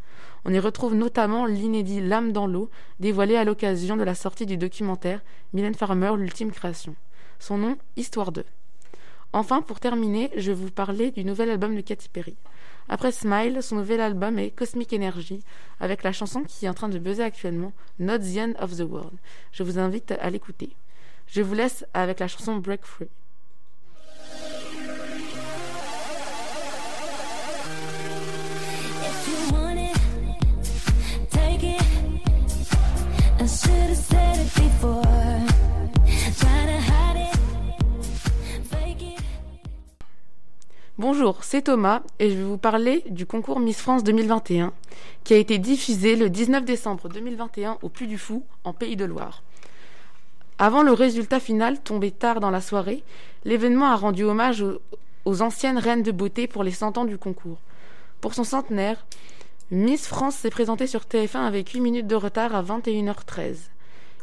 On 0.45 0.53
y 0.53 0.59
retrouve 0.59 0.95
notamment 0.95 1.45
l'inédit 1.45 1.99
L'âme 1.99 2.31
dans 2.31 2.47
l'eau, 2.47 2.69
dévoilé 3.01 3.35
à 3.35 3.43
l'occasion 3.43 3.97
de 3.97 4.03
la 4.03 4.15
sortie 4.15 4.45
du 4.45 4.55
documentaire 4.55 5.21
Mylène 5.51 5.75
Farmer, 5.75 6.11
l'ultime 6.15 6.51
création. 6.51 6.95
Son 7.39 7.57
nom, 7.57 7.77
Histoire 7.97 8.31
2. 8.31 8.45
Enfin, 9.37 9.61
pour 9.61 9.79
terminer, 9.79 10.31
je 10.35 10.51
vais 10.51 10.57
vous 10.57 10.71
parler 10.71 11.11
du 11.11 11.23
nouvel 11.23 11.51
album 11.51 11.75
de 11.75 11.81
Katy 11.81 12.09
Perry. 12.09 12.35
Après 12.89 13.11
Smile, 13.11 13.61
son 13.61 13.75
nouvel 13.75 14.01
album 14.01 14.39
est 14.39 14.49
Cosmic 14.49 14.93
Energy, 14.93 15.43
avec 15.79 16.01
la 16.01 16.11
chanson 16.11 16.41
qui 16.41 16.65
est 16.65 16.69
en 16.69 16.73
train 16.73 16.89
de 16.89 16.97
buzzer 16.97 17.21
actuellement, 17.21 17.71
Not 17.99 18.17
the 18.17 18.37
End 18.39 18.53
of 18.59 18.75
the 18.75 18.81
World. 18.81 19.15
Je 19.51 19.61
vous 19.61 19.77
invite 19.77 20.11
à 20.13 20.31
l'écouter. 20.31 20.71
Je 21.27 21.43
vous 21.43 21.53
laisse 21.53 21.85
avec 21.93 22.19
la 22.19 22.27
chanson 22.27 22.55
Break 22.55 22.83
Free. 22.83 23.09
Bonjour, 40.99 41.43
c'est 41.43 41.61
Thomas 41.61 42.01
et 42.17 42.31
je 42.31 42.37
vais 42.37 42.43
vous 42.43 42.57
parler 42.57 43.03
du 43.07 43.27
concours 43.27 43.59
Miss 43.59 43.77
France 43.77 44.03
2021 44.03 44.73
qui 45.23 45.35
a 45.35 45.37
été 45.37 45.59
diffusé 45.59 46.15
le 46.15 46.27
19 46.27 46.65
décembre 46.65 47.07
2021 47.07 47.77
au 47.83 47.89
Puy 47.89 48.07
du 48.07 48.17
Fou 48.17 48.43
en 48.63 48.73
Pays 48.73 48.95
de 48.95 49.05
Loire. 49.05 49.43
Avant 50.57 50.81
le 50.81 50.91
résultat 50.93 51.39
final 51.39 51.79
tombé 51.79 52.09
tard 52.09 52.39
dans 52.39 52.49
la 52.49 52.61
soirée, 52.61 53.03
l'événement 53.45 53.91
a 53.91 53.95
rendu 53.95 54.23
hommage 54.23 54.65
aux, 55.25 55.41
anciennes 55.43 55.77
reines 55.77 56.01
de 56.01 56.11
beauté 56.11 56.47
pour 56.47 56.63
les 56.63 56.71
100 56.71 56.97
ans 56.97 57.05
du 57.05 57.19
concours. 57.19 57.59
Pour 58.19 58.33
son 58.33 58.43
centenaire, 58.43 59.05
Miss 59.69 60.07
France 60.07 60.37
s'est 60.37 60.49
présentée 60.49 60.87
sur 60.87 61.01
TF1 61.01 61.45
avec 61.45 61.69
8 61.69 61.79
minutes 61.79 62.07
de 62.07 62.15
retard 62.15 62.55
à 62.55 62.63
21h13. 62.63 63.69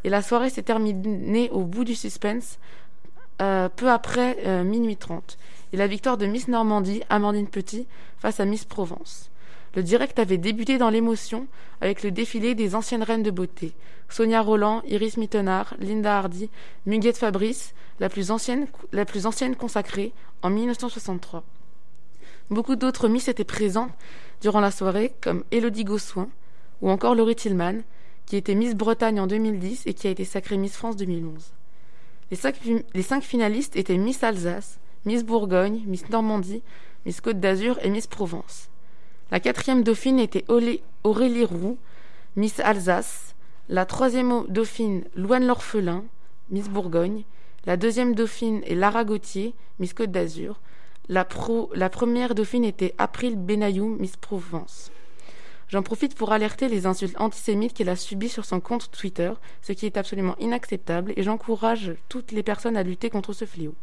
Et 0.02 0.10
la 0.10 0.22
soirée 0.22 0.50
s'est 0.50 0.64
terminée 0.64 1.50
au 1.50 1.60
bout 1.60 1.84
du 1.84 1.94
suspense, 1.94 2.58
euh, 3.40 3.68
peu 3.68 3.92
après 3.92 4.38
euh, 4.44 4.64
minuit 4.64 4.96
30 4.96 5.38
et 5.74 5.76
la 5.76 5.88
victoire 5.88 6.16
de 6.16 6.26
Miss 6.26 6.46
Normandie, 6.46 7.02
Amandine 7.10 7.48
Petit, 7.48 7.88
face 8.18 8.38
à 8.38 8.44
Miss 8.44 8.64
Provence. 8.64 9.28
Le 9.74 9.82
direct 9.82 10.20
avait 10.20 10.38
débuté 10.38 10.78
dans 10.78 10.88
l'émotion 10.88 11.48
avec 11.80 12.04
le 12.04 12.12
défilé 12.12 12.54
des 12.54 12.76
anciennes 12.76 13.02
reines 13.02 13.24
de 13.24 13.32
beauté. 13.32 13.72
Sonia 14.08 14.40
Roland, 14.40 14.82
Iris 14.86 15.16
Mittenard, 15.16 15.74
Linda 15.80 16.16
Hardy, 16.16 16.48
Muguette 16.86 17.16
Fabrice, 17.16 17.74
la 17.98 18.08
plus 18.08 18.30
ancienne, 18.30 18.68
consacrée 19.58 20.12
en 20.42 20.50
1963. 20.50 21.42
Beaucoup 22.50 22.76
d'autres 22.76 23.08
Miss 23.08 23.26
étaient 23.26 23.42
présentes 23.42 23.90
durant 24.42 24.60
la 24.60 24.70
soirée, 24.70 25.12
comme 25.20 25.42
Elodie 25.50 25.82
Gossoin 25.82 26.28
ou 26.82 26.90
encore 26.90 27.16
Laurie 27.16 27.34
Tillman, 27.34 27.80
qui 28.26 28.36
était 28.36 28.54
Miss 28.54 28.76
Bretagne 28.76 29.18
en 29.18 29.26
2010 29.26 29.82
et 29.86 29.94
qui 29.94 30.06
a 30.06 30.10
été 30.10 30.24
sacrée 30.24 30.56
Miss 30.56 30.76
France 30.76 30.94
2011. 30.94 31.52
Les 32.30 32.38
les 32.94 33.02
cinq 33.02 33.24
finalistes 33.24 33.74
étaient 33.74 33.98
Miss 33.98 34.22
Alsace, 34.22 34.78
Miss 35.06 35.22
Bourgogne, 35.22 35.82
Miss 35.86 36.08
Normandie, 36.08 36.62
Miss 37.04 37.20
Côte 37.20 37.38
d'Azur 37.38 37.78
et 37.82 37.90
Miss 37.90 38.06
Provence. 38.06 38.70
La 39.30 39.38
quatrième 39.38 39.82
dauphine 39.82 40.18
était 40.18 40.46
Aurélie 40.48 41.44
Roux, 41.44 41.76
Miss 42.36 42.58
Alsace. 42.60 43.34
La 43.68 43.84
troisième 43.84 44.46
dauphine, 44.48 45.04
Louane 45.14 45.46
l'Orphelin, 45.46 46.04
Miss 46.48 46.70
Bourgogne. 46.70 47.24
La 47.66 47.76
deuxième 47.76 48.14
dauphine 48.14 48.62
est 48.64 48.74
Lara 48.74 49.04
Gauthier, 49.04 49.54
Miss 49.78 49.92
Côte 49.92 50.10
d'Azur. 50.10 50.58
La, 51.10 51.28
la 51.74 51.90
première 51.90 52.34
dauphine 52.34 52.64
était 52.64 52.94
April 52.96 53.36
Benayoum, 53.36 53.98
Miss 53.98 54.16
Provence. 54.16 54.90
J'en 55.68 55.82
profite 55.82 56.14
pour 56.14 56.32
alerter 56.32 56.68
les 56.68 56.86
insultes 56.86 57.20
antisémites 57.20 57.74
qu'elle 57.74 57.90
a 57.90 57.96
subies 57.96 58.30
sur 58.30 58.46
son 58.46 58.60
compte 58.60 58.90
Twitter, 58.90 59.32
ce 59.60 59.72
qui 59.72 59.84
est 59.84 59.98
absolument 59.98 60.36
inacceptable, 60.38 61.12
et 61.16 61.22
j'encourage 61.22 61.92
toutes 62.08 62.32
les 62.32 62.42
personnes 62.42 62.78
à 62.78 62.82
lutter 62.82 63.10
contre 63.10 63.34
ce 63.34 63.44
fléau. 63.44 63.74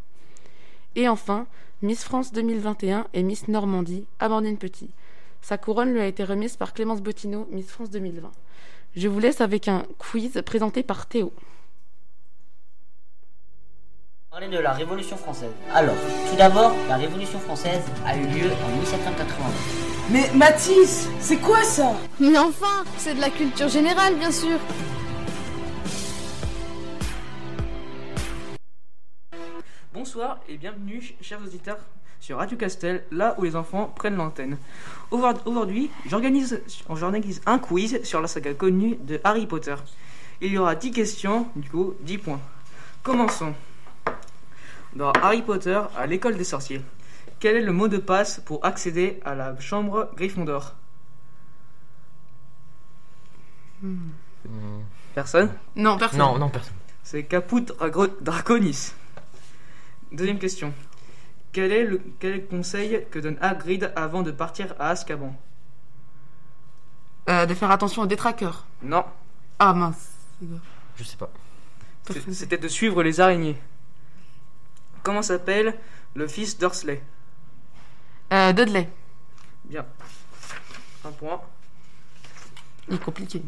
Et 0.95 1.07
enfin, 1.07 1.47
Miss 1.81 2.03
France 2.03 2.31
2021 2.33 3.07
et 3.13 3.23
Miss 3.23 3.47
Normandie, 3.47 4.05
Amandine 4.19 4.57
Petit. 4.57 4.89
Sa 5.41 5.57
couronne 5.57 5.93
lui 5.93 6.01
a 6.01 6.05
été 6.05 6.23
remise 6.23 6.57
par 6.57 6.73
Clémence 6.73 7.01
Bottineau, 7.01 7.47
Miss 7.49 7.67
France 7.67 7.89
2020. 7.89 8.31
Je 8.95 9.07
vous 9.07 9.19
laisse 9.19 9.41
avec 9.41 9.67
un 9.67 9.85
quiz 9.97 10.41
présenté 10.45 10.83
par 10.83 11.05
Théo. 11.05 11.31
Parler 14.29 14.49
de 14.49 14.59
la 14.59 14.73
Révolution 14.73 15.17
française. 15.17 15.51
Alors, 15.73 15.95
tout 16.29 16.35
d'abord, 16.37 16.73
la 16.87 16.97
Révolution 16.97 17.39
française 17.39 17.81
a 18.05 18.15
eu 18.15 18.25
lieu 18.27 18.49
en 18.65 18.77
1789. 18.79 20.09
Mais 20.11 20.29
Mathis, 20.35 21.07
c'est 21.19 21.37
quoi 21.37 21.63
ça? 21.63 21.93
Mais 22.19 22.37
enfin, 22.37 22.83
c'est 22.97 23.15
de 23.15 23.21
la 23.21 23.29
culture 23.29 23.69
générale, 23.69 24.15
bien 24.15 24.31
sûr. 24.31 24.57
Bonsoir. 29.93 30.39
Et 30.47 30.57
bienvenue, 30.57 31.01
ch- 31.01 31.15
chers 31.21 31.41
auditeurs, 31.41 31.77
sur 32.19 32.37
Radio 32.37 32.57
Castel, 32.57 33.03
là 33.11 33.35
où 33.37 33.43
les 33.43 33.55
enfants 33.55 33.91
prennent 33.95 34.15
l'antenne. 34.15 34.57
Aujourd- 35.11 35.41
Aujourd'hui, 35.45 35.89
j'organise 36.07 36.61
j'organise 36.89 37.41
un 37.45 37.59
quiz 37.59 38.01
sur 38.03 38.21
la 38.21 38.27
saga 38.27 38.53
connue 38.53 38.95
de 39.01 39.19
Harry 39.23 39.47
Potter. 39.47 39.75
Il 40.39 40.51
y 40.51 40.57
aura 40.57 40.75
10 40.75 40.91
questions, 40.91 41.47
du 41.55 41.69
coup 41.69 41.93
10 42.01 42.17
points. 42.19 42.39
Commençons. 43.03 43.53
Dans 44.95 45.11
Harry 45.13 45.41
Potter 45.41 45.79
à 45.97 46.05
l'école 46.05 46.37
des 46.37 46.43
sorciers, 46.43 46.81
quel 47.39 47.55
est 47.55 47.61
le 47.61 47.71
mot 47.71 47.87
de 47.87 47.97
passe 47.97 48.41
pour 48.45 48.63
accéder 48.65 49.19
à 49.25 49.35
la 49.35 49.59
chambre 49.59 50.11
Gryffondor? 50.15 50.75
Personne? 55.15 55.49
Non, 55.75 55.97
personne. 55.97 56.19
Non, 56.19 56.37
non, 56.37 56.49
personne. 56.49 56.73
C'est 57.03 57.23
Caput 57.23 57.63
Draconis. 58.21 58.93
Deuxième 60.11 60.39
question. 60.39 60.73
Quel 61.53 61.71
est, 61.71 61.83
le, 61.83 62.01
quel 62.19 62.31
est 62.33 62.37
le 62.37 62.47
conseil 62.47 63.05
que 63.11 63.19
donne 63.19 63.37
Hagrid 63.41 63.91
avant 63.95 64.21
de 64.23 64.31
partir 64.31 64.73
à 64.79 64.89
Azkaban? 64.89 65.35
Euh, 67.29 67.45
de 67.45 67.53
faire 67.53 67.71
attention 67.71 68.01
aux 68.01 68.07
détraqueurs. 68.07 68.65
Non, 68.81 69.05
Ah 69.59 69.73
mince. 69.73 70.09
c'est 70.39 70.47
grave. 70.49 70.59
Je 70.97 71.03
sais 71.03 71.17
pas. 71.17 71.29
c'était 72.31 72.57
de 72.57 72.67
suivre 72.67 73.03
les 73.03 73.19
araignées. 73.19 73.57
Comment 75.03 75.21
s'appelle 75.21 75.77
le 76.15 76.27
fils 76.27 76.57
d'Ursley 76.57 77.01
Euh, 78.33 78.53
Dudley. 78.53 78.89
Bien. 79.65 79.85
Un 81.05 81.11
point. 81.11 81.41
Il 82.87 82.95
est 82.95 83.03
compliqué. 83.03 83.41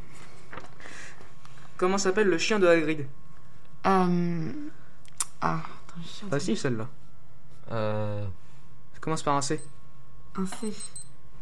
Comment 1.78 1.98
s'appelle 1.98 2.28
le 2.28 2.38
chien 2.38 2.60
de 2.60 2.68
Hagrid? 2.68 3.06
Euh... 3.86 4.52
Ah, 5.42 5.62
Facile 6.30 6.58
celle-là. 6.58 6.88
Euh... 7.72 8.24
Ça 8.94 9.00
commence 9.00 9.24
par 9.24 9.36
un 9.36 9.42
C. 9.42 9.62
Un 10.36 10.46
C. 10.46 10.74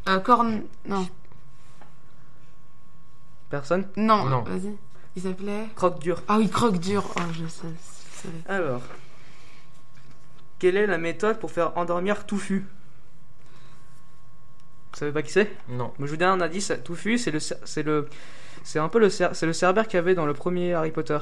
Euh, 0.07 0.19
corne... 0.19 0.63
Non. 0.85 1.07
Personne? 3.49 3.87
Non, 3.97 4.25
Non. 4.25 4.41
vas-y. 4.43 4.75
Il 5.15 5.21
s'appelait... 5.23 5.67
Croque 5.75 5.99
dur. 5.99 6.21
Ah 6.27 6.37
oui, 6.37 6.49
croque 6.49 6.77
dur. 6.79 7.03
Oh, 7.17 7.21
je 7.33 7.45
sais. 7.47 7.67
je 7.67 8.21
savais. 8.21 8.37
Alors. 8.47 8.81
Quelle 10.59 10.77
est 10.77 10.87
la 10.87 10.97
méthode 10.97 11.39
pour 11.39 11.51
faire 11.51 11.77
endormir 11.77 12.25
Touffu? 12.25 12.65
Vous 14.93 14.97
savez 14.97 15.11
pas 15.11 15.21
qui 15.21 15.31
c'est? 15.31 15.51
Non. 15.69 15.93
Moi, 15.97 16.05
je 16.07 16.11
vous 16.11 16.17
donne 16.17 16.41
un 16.41 16.45
indice. 16.45 16.71
Touffu, 16.85 17.17
c'est 17.17 17.31
le, 17.31 17.39
cer- 17.39 17.57
c'est 17.65 17.83
le, 17.83 18.07
c'est 18.63 18.79
un 18.79 18.87
peu 18.89 18.99
le, 18.99 19.07
cer- 19.09 19.33
c'est 19.33 19.45
le 19.45 19.53
cerbère 19.53 19.85
qu'il 19.87 19.95
y 19.95 19.99
avait 19.99 20.15
dans 20.15 20.25
le 20.25 20.33
premier 20.33 20.73
Harry 20.73 20.91
Potter. 20.91 21.17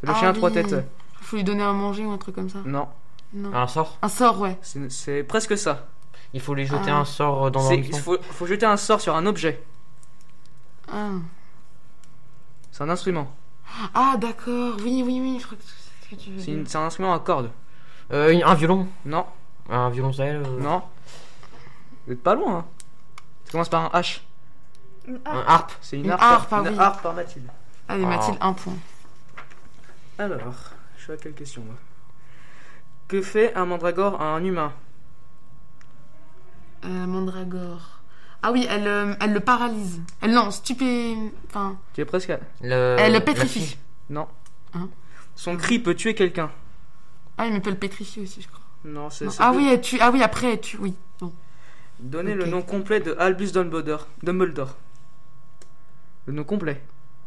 C'est 0.00 0.06
le 0.06 0.12
Ah 0.12 0.18
chien 0.18 0.30
à 0.30 0.32
trois 0.32 0.50
oui. 0.50 0.54
têtes. 0.54 0.74
Faut 1.26 1.36
lui 1.36 1.42
donner 1.44 1.62
à 1.64 1.72
manger 1.72 2.04
ou 2.04 2.10
un 2.12 2.18
truc 2.18 2.36
comme 2.36 2.48
ça. 2.48 2.58
Non, 2.64 2.86
Non. 3.32 3.52
Un 3.52 3.66
sort 3.66 3.98
Un 4.00 4.08
sort, 4.08 4.40
ouais. 4.40 4.56
c'est, 4.88 5.24
presque 5.24 5.58
ça. 5.58 5.86
Il 6.32 6.40
faut 6.40 6.54
lui 6.54 6.66
jeter 6.66 6.90
Ah. 6.90 6.98
un 6.98 7.04
sort 7.04 7.50
dans 7.50 7.68
un 7.70 7.74
il 7.74 7.96
faut, 7.98 8.16
faut 8.22 8.46
jeter 8.46 8.64
un 8.66 8.76
sort 8.76 9.00
sur 9.00 9.14
un 9.16 9.26
objet. 9.26 9.60
Ah, 10.92 11.10
C'est 12.70 12.84
un 12.84 12.90
instrument. 12.90 13.28
ah 13.94 14.14
d'accord. 14.18 14.76
Oui, 14.84 15.02
oui, 15.04 15.18
oui. 15.20 15.38
Je 15.40 15.46
crois 15.46 15.58
que 15.58 15.64
c'est 15.64 16.04
ce 16.04 16.10
que 16.10 16.22
tu 16.22 16.30
veux 16.30 16.38
C'est, 16.38 16.44
dire. 16.46 16.54
une- 16.60 16.66
c'est 16.66 16.78
un 16.78 16.82
instrument 16.86 17.12
à 17.14 17.18
cordes. 17.18 17.50
Euh, 18.12 18.40
un 18.44 18.54
violon 18.54 18.86
Non, 19.04 19.26
Un 19.68 19.90
violoncelle 19.90 20.42
euh, 20.46 20.60
non. 20.60 20.82
Vous 22.06 22.12
êtes 22.12 22.22
pas 22.22 22.36
loin. 22.36 22.58
Hein. 22.58 22.64
Ça 23.46 23.50
commence 23.52 23.68
par 23.68 23.92
un 23.92 23.98
H. 24.00 24.20
Un 25.08 25.40
harpe 25.46 25.72
C'est 25.80 25.96
une, 25.96 26.04
Une 26.04 26.10
harpe, 26.12 26.22
harpe, 26.22 26.48
ah 26.52 26.60
une 26.60 26.68
oui. 26.68 26.78
harpe 26.78 27.02
par 27.02 27.14
Mathilde. 27.14 27.48
Allez, 27.88 28.04
Ah. 28.04 28.08
Mathilde, 28.08 28.38
un 28.40 28.52
point. 28.52 28.74
Alors, 30.18 30.38
suis 31.06 31.12
à 31.12 31.16
quelle 31.22 31.34
question 31.34 31.62
moi? 31.62 31.74
Que 33.08 33.22
fait 33.22 33.54
un 33.54 33.66
mandragore 33.66 34.20
à 34.20 34.34
un 34.34 34.44
humain? 34.44 34.72
Euh, 36.84 37.06
Mandragore. 37.06 38.00
Ah 38.42 38.52
oui, 38.52 38.66
elle, 38.68 38.86
euh, 38.86 39.14
elle 39.20 39.32
le 39.32 39.40
paralyse. 39.40 40.00
Elle, 40.20 40.32
non, 40.32 40.50
stupé... 40.50 41.16
Enfin, 41.48 41.78
Tu 41.94 42.00
es 42.00 42.04
presque. 42.04 42.30
à- 42.30 42.38
le... 42.60 42.96
elle 42.98 43.12
le 43.12 43.18
la 43.18 43.20
pétrifie. 43.20 43.60
fille. 43.60 43.78
Non. 44.10 44.28
Hein? 44.74 44.88
Son 45.34 45.56
cri 45.56 45.78
peut 45.78 45.94
tuer 45.94 46.14
quelqu'un. 46.14 46.50
Ah, 47.38 47.48
mais 47.50 47.60
peut 47.60 47.70
le 47.70 47.76
pétrifier 47.76 48.22
aussi, 48.22 48.42
je 48.42 48.48
crois. 48.48 48.60
Non, 48.84 49.10
c'est. 49.10 49.24
Non. 49.24 49.30
c'est 49.30 49.42
Ah 49.42 49.52
oui, 49.52 49.68
elle 49.70 49.80
tue... 49.80 49.98
ah 50.00 50.10
oui, 50.12 50.22
après, 50.22 50.52
elle 50.52 50.60
tue, 50.60 50.76
oui. 50.78 50.94
Bon. 51.20 51.32
Donnez 51.98 52.32
Ok. 52.32 52.38
le 52.38 52.46
nom 52.46 52.62
complet 52.62 53.00
de 53.00 53.16
Albus 53.18 53.52
Dumbledore. 53.52 54.06
Dumbledore. 54.22 54.76
Le 56.26 56.32
nom 56.34 56.44
complet. 56.44 56.82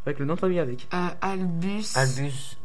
Avec 0.06 0.18
le 0.20 0.24
nom 0.24 0.34
de 0.34 0.40
famille 0.40 0.58
avec. 0.60 0.88
Euh, 0.94 1.08
Albus... 1.20 1.96
Albus. 1.96 2.56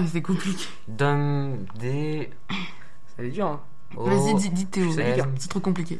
Ah, 0.00 0.06
c'est 0.12 0.22
compliqué. 0.22 0.64
Dum. 0.88 1.64
Des. 1.78 2.30
Ça 3.16 3.22
est 3.24 3.28
dur, 3.30 3.46
hein. 3.46 3.60
Vas-y, 3.96 4.34
dis, 4.36 4.50
dis 4.50 4.66
Théo. 4.66 4.90
C'est 4.92 5.48
trop 5.48 5.60
compliqué. 5.60 5.98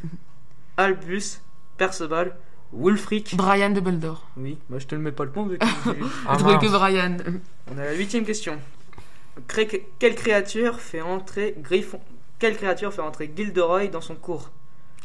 Albus, 0.77 1.41
Perceval, 1.77 2.37
Wulfric. 2.73 3.37
Brian 3.37 3.71
Dumbledore. 3.71 4.27
Oui, 4.37 4.59
moi 4.69 4.79
je 4.79 4.87
te 4.87 4.95
le 4.95 5.01
mets 5.01 5.13
pas 5.13 5.25
le 5.25 5.31
point 5.31 5.47
vu 5.47 5.59
que 5.59 5.65
Ah, 6.27 6.37
que. 6.37 6.69
Brian. 6.69 7.17
On 7.73 7.79
a 7.79 7.85
la 7.85 7.95
huitième 7.95 8.25
question. 8.25 8.59
Cré- 9.49 9.87
Quelle 9.99 10.15
créature 10.15 10.81
fait 10.81 11.01
entrer 11.01 11.55
Griffon 11.59 12.01
Quelle 12.39 12.57
créature 12.57 12.93
fait 12.93 13.03
entrer 13.03 13.31
Gilderoy 13.35 13.89
dans 13.89 14.01
son 14.01 14.15
cours? 14.15 14.51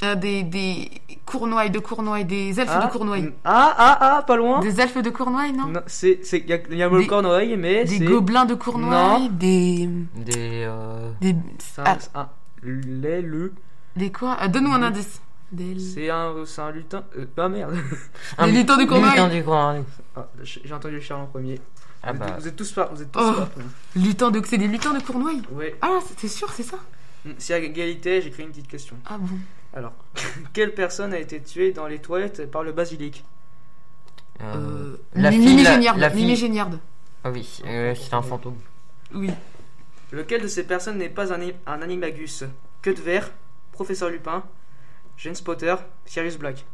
Euh, 0.04 0.16
des, 0.16 0.44
des 0.44 0.92
Cournois 1.26 1.70
de 1.70 1.80
Cournois, 1.80 2.24
des 2.24 2.60
elfes 2.60 2.70
ah, 2.74 2.86
de 2.86 2.92
Cournois. 2.92 3.18
ah, 3.46 3.74
ah, 3.78 3.98
ah, 4.18 4.24
pas 4.24 4.36
loin 4.36 4.60
Des 4.60 4.82
elfes 4.82 5.02
de 5.02 5.10
Cournois, 5.10 5.48
non, 5.54 5.68
Non, 5.68 5.82
c'est, 5.88 6.20
c'est, 6.24 6.40
y 6.40 6.52
a, 6.52 6.58
y 6.70 6.84
a 6.84 6.90
le 6.90 7.00
Des- 7.00 7.08
cornouaille, 7.08 7.56
mais 7.56 7.86
Des 7.86 8.00
c'est... 8.00 8.04
gobelins 8.06 8.44
de 8.46 8.56
Cournois, 8.56 9.20
Non. 9.20 9.30
des... 9.30 9.88
Des. 10.16 10.66
Euh... 10.68 11.12
Des... 11.22 11.34
C'est 11.60 11.82
Ah, 11.86 11.98
c'est 12.00 12.70
les, 12.70 13.22
le, 13.22 13.54
des 13.96 14.12
quoi? 14.12 14.38
Euh, 14.42 14.48
Donne-nous 14.50 14.74
un 14.74 14.84
indice. 14.84 15.22
Des... 15.52 15.80
c'est 15.80 16.10
un, 16.10 16.34
c'est 16.46 16.62
un 16.62 16.72
lutin... 16.72 17.04
Euh, 17.18 17.26
ah 17.38 17.48
merde 17.48 17.76
un 18.38 18.48
lutins 18.48 18.78
du 18.78 18.88
Cornouailles. 18.88 19.12
lutin 19.12 19.28
du 19.30 19.44
Cornouailles. 19.44 19.84
Ah, 20.18 20.28
J'ai 20.44 20.62
j'ai 20.66 20.74
entendu 20.74 21.00
Charles 21.00 21.22
en 21.22 21.26
premier. 21.28 21.62
Ah 22.04 22.12
vous, 22.12 22.22
êtes, 22.22 22.28
bah. 22.30 22.36
vous 22.40 22.48
êtes 22.50 22.56
tous 22.58 22.72
pas... 22.74 22.90
Vous 22.94 23.02
êtes 23.02 23.12
tous 23.14 23.20
Oh. 23.24 23.32
pas. 23.34 23.50
Lutins 23.96 24.30
de... 24.32 24.42
C'est 24.46 24.58
des 24.58 24.68
lutins 24.68 24.94
de 24.94 25.02
Cournois? 25.02 25.32
Ouais. 25.54 25.74
Ah, 25.82 26.00
c'est 26.18 26.28
sûr, 26.28 26.50
c'est 26.52 26.64
ça? 26.64 26.78
Si 27.40 27.54
à 27.54 27.58
égalité, 27.60 28.22
j'écris 28.22 28.44
une 28.44 28.50
petite 28.50 28.68
question. 28.68 28.96
Ah 29.06 29.18
bon 29.18 29.36
Alors, 29.76 29.94
quelle 30.54 30.74
personne 30.74 31.14
a 31.14 31.20
été 31.20 31.42
tuée 31.42 31.72
dans 31.74 31.88
les 31.88 32.00
toilettes 32.00 32.50
par 32.50 32.64
le 32.64 32.72
basilic 32.72 33.26
Euh... 34.42 34.98
La 35.14 35.24
La 35.24 35.32
Mimi 35.32 35.48
fille. 35.48 35.64
La, 35.64 35.74
Géniarde. 35.74 36.00
la 36.00 36.10
Mimi 36.10 36.22
fille. 36.28 36.36
Géniarde. 36.36 36.80
Ah 37.24 37.32
oui, 37.32 37.62
euh, 37.66 37.94
c'est 37.96 38.14
un 38.14 38.22
fantôme. 38.22 38.58
Oui. 39.14 39.30
Lequel 40.12 40.42
de 40.42 40.48
ces 40.48 40.66
personnes 40.66 40.98
n'est 40.98 41.10
pas 41.10 41.34
un, 41.34 41.40
un 41.66 41.82
animagus? 41.82 42.44
Queue 42.82 42.94
de 42.94 43.02
verre, 43.02 43.32
Professeur 43.72 44.10
Lupin, 44.10 44.44
James 45.18 45.36
Potter, 45.44 45.76
Sirius 46.06 46.38
Black 46.38 46.66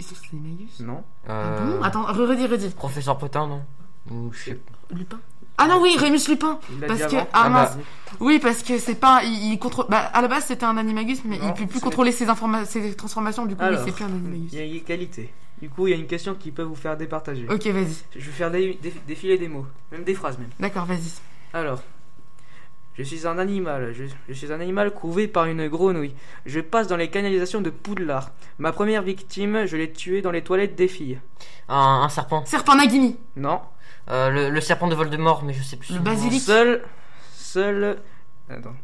sont 0.00 0.14
c'est 0.14 0.32
des 0.32 0.38
Magus 0.48 0.80
Non 0.80 1.04
Ah 1.28 1.32
Euh... 1.58 1.76
bon? 1.76 1.82
Attends, 1.82 2.10
re- 2.10 2.26
redis, 2.26 2.46
redis. 2.46 2.70
Professeur 2.70 3.18
Potin, 3.18 3.46
non? 3.46 3.62
Ou 4.10 4.32
je 4.32 4.38
sais 4.44 4.54
pas. 4.54 4.72
Lupin 4.94 5.20
Ah 5.60 5.68
non, 5.68 5.80
oui, 5.80 5.96
Rémus 5.98 6.26
Lupin 6.28 6.58
Il 6.72 6.78
Parce 6.86 7.02
que... 7.06 7.16
Ah, 7.16 7.26
Ah 7.32 7.48
mince 7.50 7.76
bah. 7.76 7.82
Oui, 8.20 8.38
parce 8.40 8.62
que 8.62 8.78
c'est 8.78 8.94
pas... 8.96 9.20
Il, 9.24 9.52
il 9.52 9.58
contrôle... 9.58 9.86
Bah, 9.88 9.98
à 10.12 10.20
la 10.22 10.28
base, 10.28 10.44
c'était 10.46 10.64
un 10.64 10.76
animagus, 10.76 11.20
mais 11.24 11.38
Non, 11.38 11.48
il 11.48 11.54
peut 11.54 11.66
plus 11.66 11.80
contrôler 11.80 12.12
ses, 12.12 12.28
informa... 12.28 12.64
ses 12.64 12.94
transformations, 12.94 13.46
du 13.46 13.54
coup, 13.56 13.62
Alors, 13.62 13.78
oui, 13.80 13.84
c'est 13.86 13.94
plus 13.94 14.04
un 14.04 14.08
animagus. 14.08 14.50
il 14.52 14.58
y 14.58 14.62
a 14.62 14.64
égalité. 14.64 15.32
Du 15.62 15.68
coup, 15.68 15.86
il 15.86 15.90
y 15.90 15.94
a 15.94 15.96
une 15.96 16.06
question 16.06 16.34
qui 16.34 16.50
peut 16.50 16.62
vous 16.62 16.74
faire 16.74 16.96
départager. 16.96 17.46
Ok, 17.48 17.66
vas-y. 17.66 17.94
Je 18.16 18.24
vais 18.26 18.32
faire 18.32 18.50
des- 18.50 18.78
des- 18.82 18.94
défiler 19.06 19.36
des 19.38 19.48
mots, 19.48 19.66
même 19.92 20.04
des 20.04 20.14
phrases 20.14 20.38
même. 20.38 20.48
D'accord, 20.58 20.86
vas-y. 20.86 21.12
Alors, 21.52 21.82
je 22.94 23.02
suis 23.02 23.26
un 23.26 23.38
animal, 23.38 23.92
je, 23.94 24.04
je 24.28 24.32
suis 24.34 24.52
un 24.52 24.60
animal 24.60 24.92
couvé 24.92 25.28
par 25.28 25.44
une 25.46 25.68
grenouille. 25.68 26.14
Je 26.46 26.60
passe 26.60 26.86
dans 26.88 26.96
les 26.96 27.08
canalisations 27.08 27.60
de 27.60 27.70
Poudlard. 27.70 28.30
Ma 28.58 28.72
première 28.72 29.02
victime, 29.02 29.66
je 29.66 29.76
l'ai 29.76 29.92
tuée 29.92 30.22
dans 30.22 30.30
les 30.30 30.42
toilettes 30.42 30.74
des 30.76 30.88
filles. 30.88 31.18
Un, 31.68 32.00
un 32.04 32.08
serpent. 32.08 32.44
Serpent 32.46 32.74
Nagini 32.76 33.16
Non. 33.36 33.60
Euh, 34.08 34.30
le, 34.30 34.50
le 34.50 34.60
serpent 34.60 34.88
de 34.88 34.94
Voldemort, 34.94 35.42
mais 35.44 35.52
je 35.52 35.62
sais 35.62 35.76
plus. 35.76 35.94
Le 35.94 36.00
basilic. 36.00 36.40
Seul, 36.42 36.82
seul. 37.34 37.98
Attends. 38.48 38.74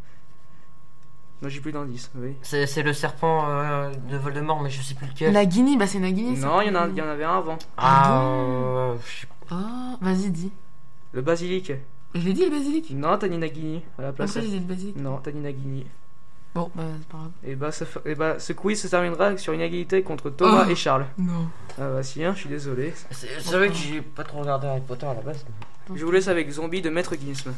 Non, 1.42 1.48
j'ai 1.48 1.60
plus 1.60 1.72
d'indices. 1.72 2.10
Oui. 2.14 2.34
C'est 2.42 2.66
c'est 2.66 2.82
le 2.82 2.92
serpent 2.92 3.44
euh, 3.48 3.90
de 4.10 4.16
Voldemort, 4.16 4.62
mais 4.62 4.70
je 4.70 4.80
sais 4.80 4.94
plus 4.94 5.06
lequel. 5.06 5.32
Nagini, 5.32 5.76
bah 5.76 5.86
c'est 5.86 5.98
Nagini. 5.98 6.38
Non, 6.38 6.60
il 6.62 6.68
y, 6.68 6.70
en 6.70 6.74
a- 6.76 6.86
serpent 6.86 6.92
il 6.92 6.96
y 6.96 7.02
en 7.02 7.08
avait 7.08 7.24
un 7.24 7.38
avant. 7.38 7.58
Ah, 7.76 8.02
Ah 8.04 8.22
euh, 8.22 8.96
je 9.04 9.20
sais 9.20 9.26
pas. 9.26 9.56
Ah, 9.56 9.96
vas-y, 10.00 10.30
dis. 10.30 10.50
Le 11.12 11.22
basilic. 11.22 11.72
Je 12.14 12.20
l'ai 12.20 12.32
dit, 12.32 12.44
le 12.44 12.50
basilic 12.50 12.90
Non, 12.92 13.18
t'as 13.18 13.28
dit 13.28 13.36
Nagini 13.36 13.82
à 13.98 14.02
la 14.02 14.12
place. 14.12 14.30
Après, 14.30 14.42
j'ai 14.42 14.48
dit 14.54 14.60
le 14.60 14.64
basilic. 14.66 14.96
Non, 14.96 15.18
t'as 15.22 15.30
dit 15.32 15.38
Nagini. 15.38 15.86
Bon, 16.56 16.70
bah, 16.74 16.82
c'est 16.98 17.08
pas 17.08 17.18
grave. 17.18 17.30
Et 17.44 17.54
bah, 17.54 17.70
ça 17.70 17.84
et 18.04 18.14
bah, 18.14 18.38
ce 18.38 18.52
quiz 18.52 18.80
se 18.80 18.88
terminera 18.88 19.36
sur 19.36 19.52
une 19.52 19.60
égalité 19.60 20.02
contre 20.02 20.30
Thomas 20.30 20.64
Oh. 20.66 20.70
et 20.70 20.74
Charles. 20.74 21.06
Non. 21.18 21.48
Ah 21.78 21.90
bah 21.90 22.02
si, 22.02 22.24
hein, 22.24 22.32
je 22.34 22.40
suis 22.40 22.48
désolé. 22.48 22.94
C'est 23.10 23.28
c'est 23.40 23.56
vrai 23.56 23.68
que 23.68 23.74
j'ai 23.74 24.00
pas 24.00 24.24
trop 24.24 24.40
regardé 24.40 24.66
Harry 24.66 24.80
Potter 24.80 25.06
à 25.06 25.14
la 25.14 25.20
base. 25.20 25.44
Je 25.94 26.04
vous 26.04 26.10
laisse 26.10 26.28
avec 26.28 26.50
Zombie 26.50 26.80
de 26.82 26.90
Maître 26.90 27.14
Gims. 27.14 27.52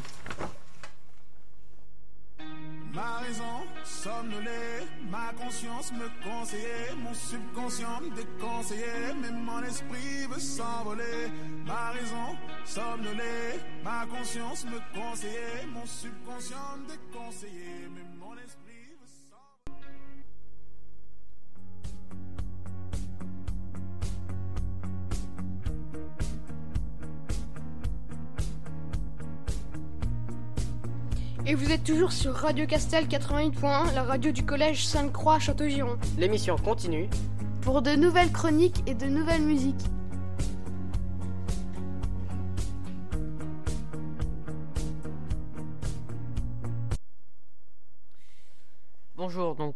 Ma 2.93 3.19
raison 3.19 3.43
somnolée, 3.85 4.83
ma 5.09 5.31
conscience 5.41 5.91
me 5.93 6.07
conseillait, 6.23 6.95
mon 7.03 7.13
subconscient 7.13 8.01
me 8.01 8.15
déconseillait, 8.15 9.13
mais 9.21 9.31
mon 9.31 9.61
esprit 9.63 10.25
veut 10.29 10.39
s'envoler. 10.39 11.29
Ma 11.65 11.91
raison 11.91 12.35
somnolé. 12.65 13.59
Ma 13.83 14.05
conscience 14.07 14.65
me 14.65 14.79
conseillait, 14.99 15.65
mon 15.73 15.85
subconscient 15.85 16.57
me 16.81 16.87
déconseillait, 16.91 17.87
mais 17.93 18.01
Et 31.49 31.55
vous 31.55 31.71
êtes 31.71 31.83
toujours 31.83 32.11
sur 32.11 32.35
Radio 32.35 32.67
Castel 32.67 33.07
88.1, 33.07 33.95
la 33.95 34.03
radio 34.03 34.31
du 34.31 34.45
collège 34.45 34.85
Sainte-Croix 34.85 35.39
Château-Giron. 35.39 35.97
L'émission 36.15 36.55
continue. 36.57 37.09
Pour 37.61 37.81
de 37.81 37.95
nouvelles 37.95 38.31
chroniques 38.31 38.83
et 38.85 38.93
de 38.93 39.07
nouvelles 39.07 39.41
musiques. 39.41 39.83
Bonjour, 49.15 49.55
donc 49.55 49.73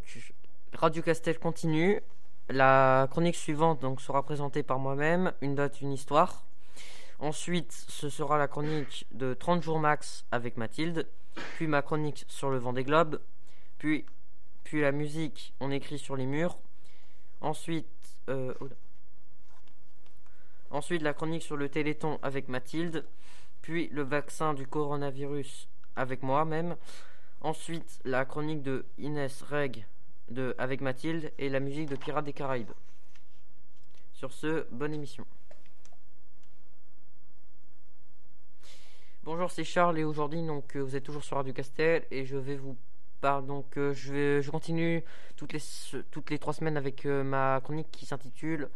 Radio 0.74 1.02
Castel 1.02 1.40
continue. 1.40 2.02
La 2.50 3.08
chronique 3.10 3.36
suivante 3.36 3.82
donc 3.82 4.00
sera 4.00 4.22
présentée 4.22 4.62
par 4.62 4.78
moi-même, 4.78 5.34
une 5.42 5.56
date, 5.56 5.82
une 5.82 5.92
histoire. 5.92 6.46
Ensuite, 7.18 7.72
ce 7.88 8.10
sera 8.10 8.38
la 8.38 8.48
chronique 8.48 9.08
de 9.12 9.34
30 9.34 9.64
jours 9.64 9.80
max 9.80 10.26
avec 10.32 10.58
Mathilde, 10.58 11.08
puis 11.56 11.68
ma 11.68 11.82
chronique 11.82 12.26
sur 12.28 12.50
le 12.50 12.58
vent 12.58 12.74
des 12.74 12.84
globes, 12.84 13.20
puis, 13.78 14.06
puis 14.64 14.82
la 14.82 14.92
musique 14.92 15.54
on 15.60 15.72
écrit 15.72 16.00
sur 16.00 16.16
les 16.16 16.26
murs. 16.26 16.58
Ensuite, 17.42 17.88
euh, 18.30 18.54
oula. 18.62 18.76
ensuite 20.70 21.02
la 21.02 21.14
chronique 21.14 21.44
sur 21.44 21.58
le 21.58 21.70
téléthon 21.70 22.20
avec 22.22 22.48
Mathilde, 22.48 23.06
puis 23.62 23.90
le 23.92 24.04
vaccin 24.04 24.54
du 24.54 24.68
coronavirus 24.68 25.68
avec 25.96 26.24
moi-même. 26.24 26.76
Ensuite, 27.42 28.00
la 28.06 28.24
chronique 28.24 28.62
de 28.62 28.86
Inès 28.98 29.42
Reg 29.42 29.86
Avec 30.58 30.80
Mathilde 30.80 31.34
et 31.38 31.50
la 31.50 31.60
musique 31.60 31.90
de 31.90 31.98
Pirates 31.98 32.26
des 32.26 32.34
Caraïbes. 32.34 32.72
Sur 34.14 34.32
ce, 34.32 34.66
bonne 34.72 34.94
émission. 34.94 35.28
Bonjour, 39.24 39.50
c'est 39.52 39.64
Charles 39.64 40.00
et 40.00 40.04
aujourd'hui 40.04 40.46
donc 40.46 40.76
euh, 40.76 40.82
vous 40.82 40.96
êtes 40.96 41.04
toujours 41.04 41.24
sur 41.24 41.38
Radio 41.38 41.54
Castel 41.54 42.06
et 42.12 42.26
je 42.26 42.36
vais 42.38 42.56
vous 42.58 42.76
parler 43.22 43.48
donc 43.48 43.78
euh, 43.78 43.94
je 43.94 44.50
continue 44.50 45.04
toutes 45.38 46.30
les 46.30 46.40
trois 46.40 46.54
semaines 46.54 46.76
avec 46.78 47.06
euh, 47.06 47.24
ma 47.24 47.62
chronique 47.64 47.90
qui 47.92 48.06
s'intitule 48.06 48.70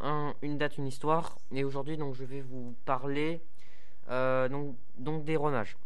Un- 0.00 0.34
une 0.42 0.58
date 0.58 0.78
une 0.78 0.86
histoire 0.86 1.38
et 1.52 1.62
aujourd'hui 1.62 1.96
donc 1.96 2.14
je 2.14 2.24
vais 2.24 2.40
vous 2.40 2.74
parler 2.84 3.40
donc 4.08 5.24
des 5.24 5.36
romages. 5.36 5.76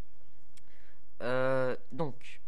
Donc, 1.92 2.40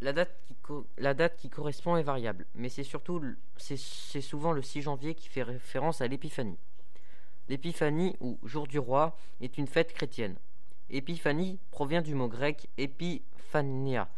la 0.00 0.12
date, 0.12 0.30
qui 0.46 0.54
la 0.98 1.14
date 1.14 1.36
qui 1.36 1.50
correspond 1.50 1.96
est 1.96 2.02
variable, 2.04 2.46
mais 2.54 2.68
c'est 2.68 2.84
surtout, 2.84 3.20
c'est 3.56 3.76
souvent 4.20 4.52
le 4.52 4.62
6 4.62 4.82
janvier 4.82 5.14
qui 5.16 5.28
fait 5.28 5.42
référence 5.42 6.00
à 6.00 6.06
l'épiphanie. 6.06 6.58
L'épiphanie, 7.48 8.14
ou 8.20 8.38
jour 8.44 8.66
du 8.66 8.78
roi, 8.78 9.16
est 9.40 9.58
une 9.58 9.66
fête 9.66 9.92
chrétienne. 9.92 10.36
Épiphanie 10.90 11.58
provient 11.70 12.02
du 12.02 12.14
mot 12.14 12.28
grec 12.28 12.68
epiphania, 12.76 14.08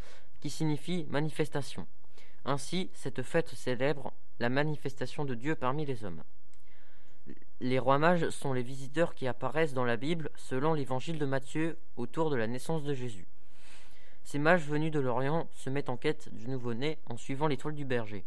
qui 0.40 0.50
signifie 0.50 1.06
manifestation. 1.10 1.86
Ainsi, 2.44 2.90
cette 2.94 3.22
fête 3.22 3.54
célèbre 3.54 4.12
la 4.40 4.48
manifestation 4.48 5.24
de 5.24 5.34
Dieu 5.34 5.54
parmi 5.54 5.84
les 5.84 6.04
hommes. 6.04 6.22
Les 7.60 7.78
rois 7.78 7.98
mages 7.98 8.30
sont 8.30 8.52
les 8.52 8.62
visiteurs 8.62 9.14
qui 9.14 9.28
apparaissent 9.28 9.74
dans 9.74 9.84
la 9.84 9.98
Bible 9.98 10.30
selon 10.36 10.72
l'évangile 10.72 11.18
de 11.18 11.26
Matthieu 11.26 11.76
autour 11.96 12.30
de 12.30 12.36
la 12.36 12.46
naissance 12.46 12.82
de 12.82 12.94
Jésus. 12.94 13.26
Ces 14.24 14.38
mages 14.38 14.66
venus 14.66 14.90
de 14.90 15.00
l'Orient 15.00 15.48
se 15.54 15.70
mettent 15.70 15.90
en 15.90 15.96
quête 15.96 16.32
du 16.32 16.48
nouveau-né 16.48 16.98
en 17.06 17.16
suivant 17.16 17.46
l'étoile 17.46 17.74
du 17.74 17.84
berger. 17.84 18.24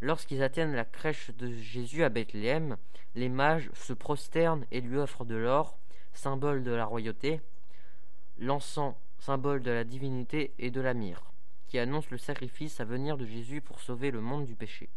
Lorsqu'ils 0.00 0.42
atteignent 0.42 0.74
la 0.74 0.84
crèche 0.84 1.30
de 1.32 1.50
Jésus 1.50 2.04
à 2.04 2.08
Bethléem, 2.08 2.76
les 3.14 3.28
mages 3.28 3.70
se 3.74 3.92
prosternent 3.92 4.66
et 4.70 4.80
lui 4.80 4.98
offrent 4.98 5.24
de 5.24 5.36
l'or, 5.36 5.78
symbole 6.12 6.62
de 6.62 6.72
la 6.72 6.84
royauté, 6.84 7.40
l'encens, 8.38 8.94
symbole 9.18 9.62
de 9.62 9.70
la 9.70 9.84
divinité, 9.84 10.52
et 10.58 10.70
de 10.70 10.80
la 10.80 10.92
myrrhe, 10.92 11.32
qui 11.68 11.78
annonce 11.78 12.10
le 12.10 12.18
sacrifice 12.18 12.80
à 12.80 12.84
venir 12.84 13.16
de 13.16 13.24
Jésus 13.24 13.60
pour 13.60 13.80
sauver 13.80 14.10
le 14.10 14.20
monde 14.20 14.44
du 14.44 14.54
péché. 14.54 14.90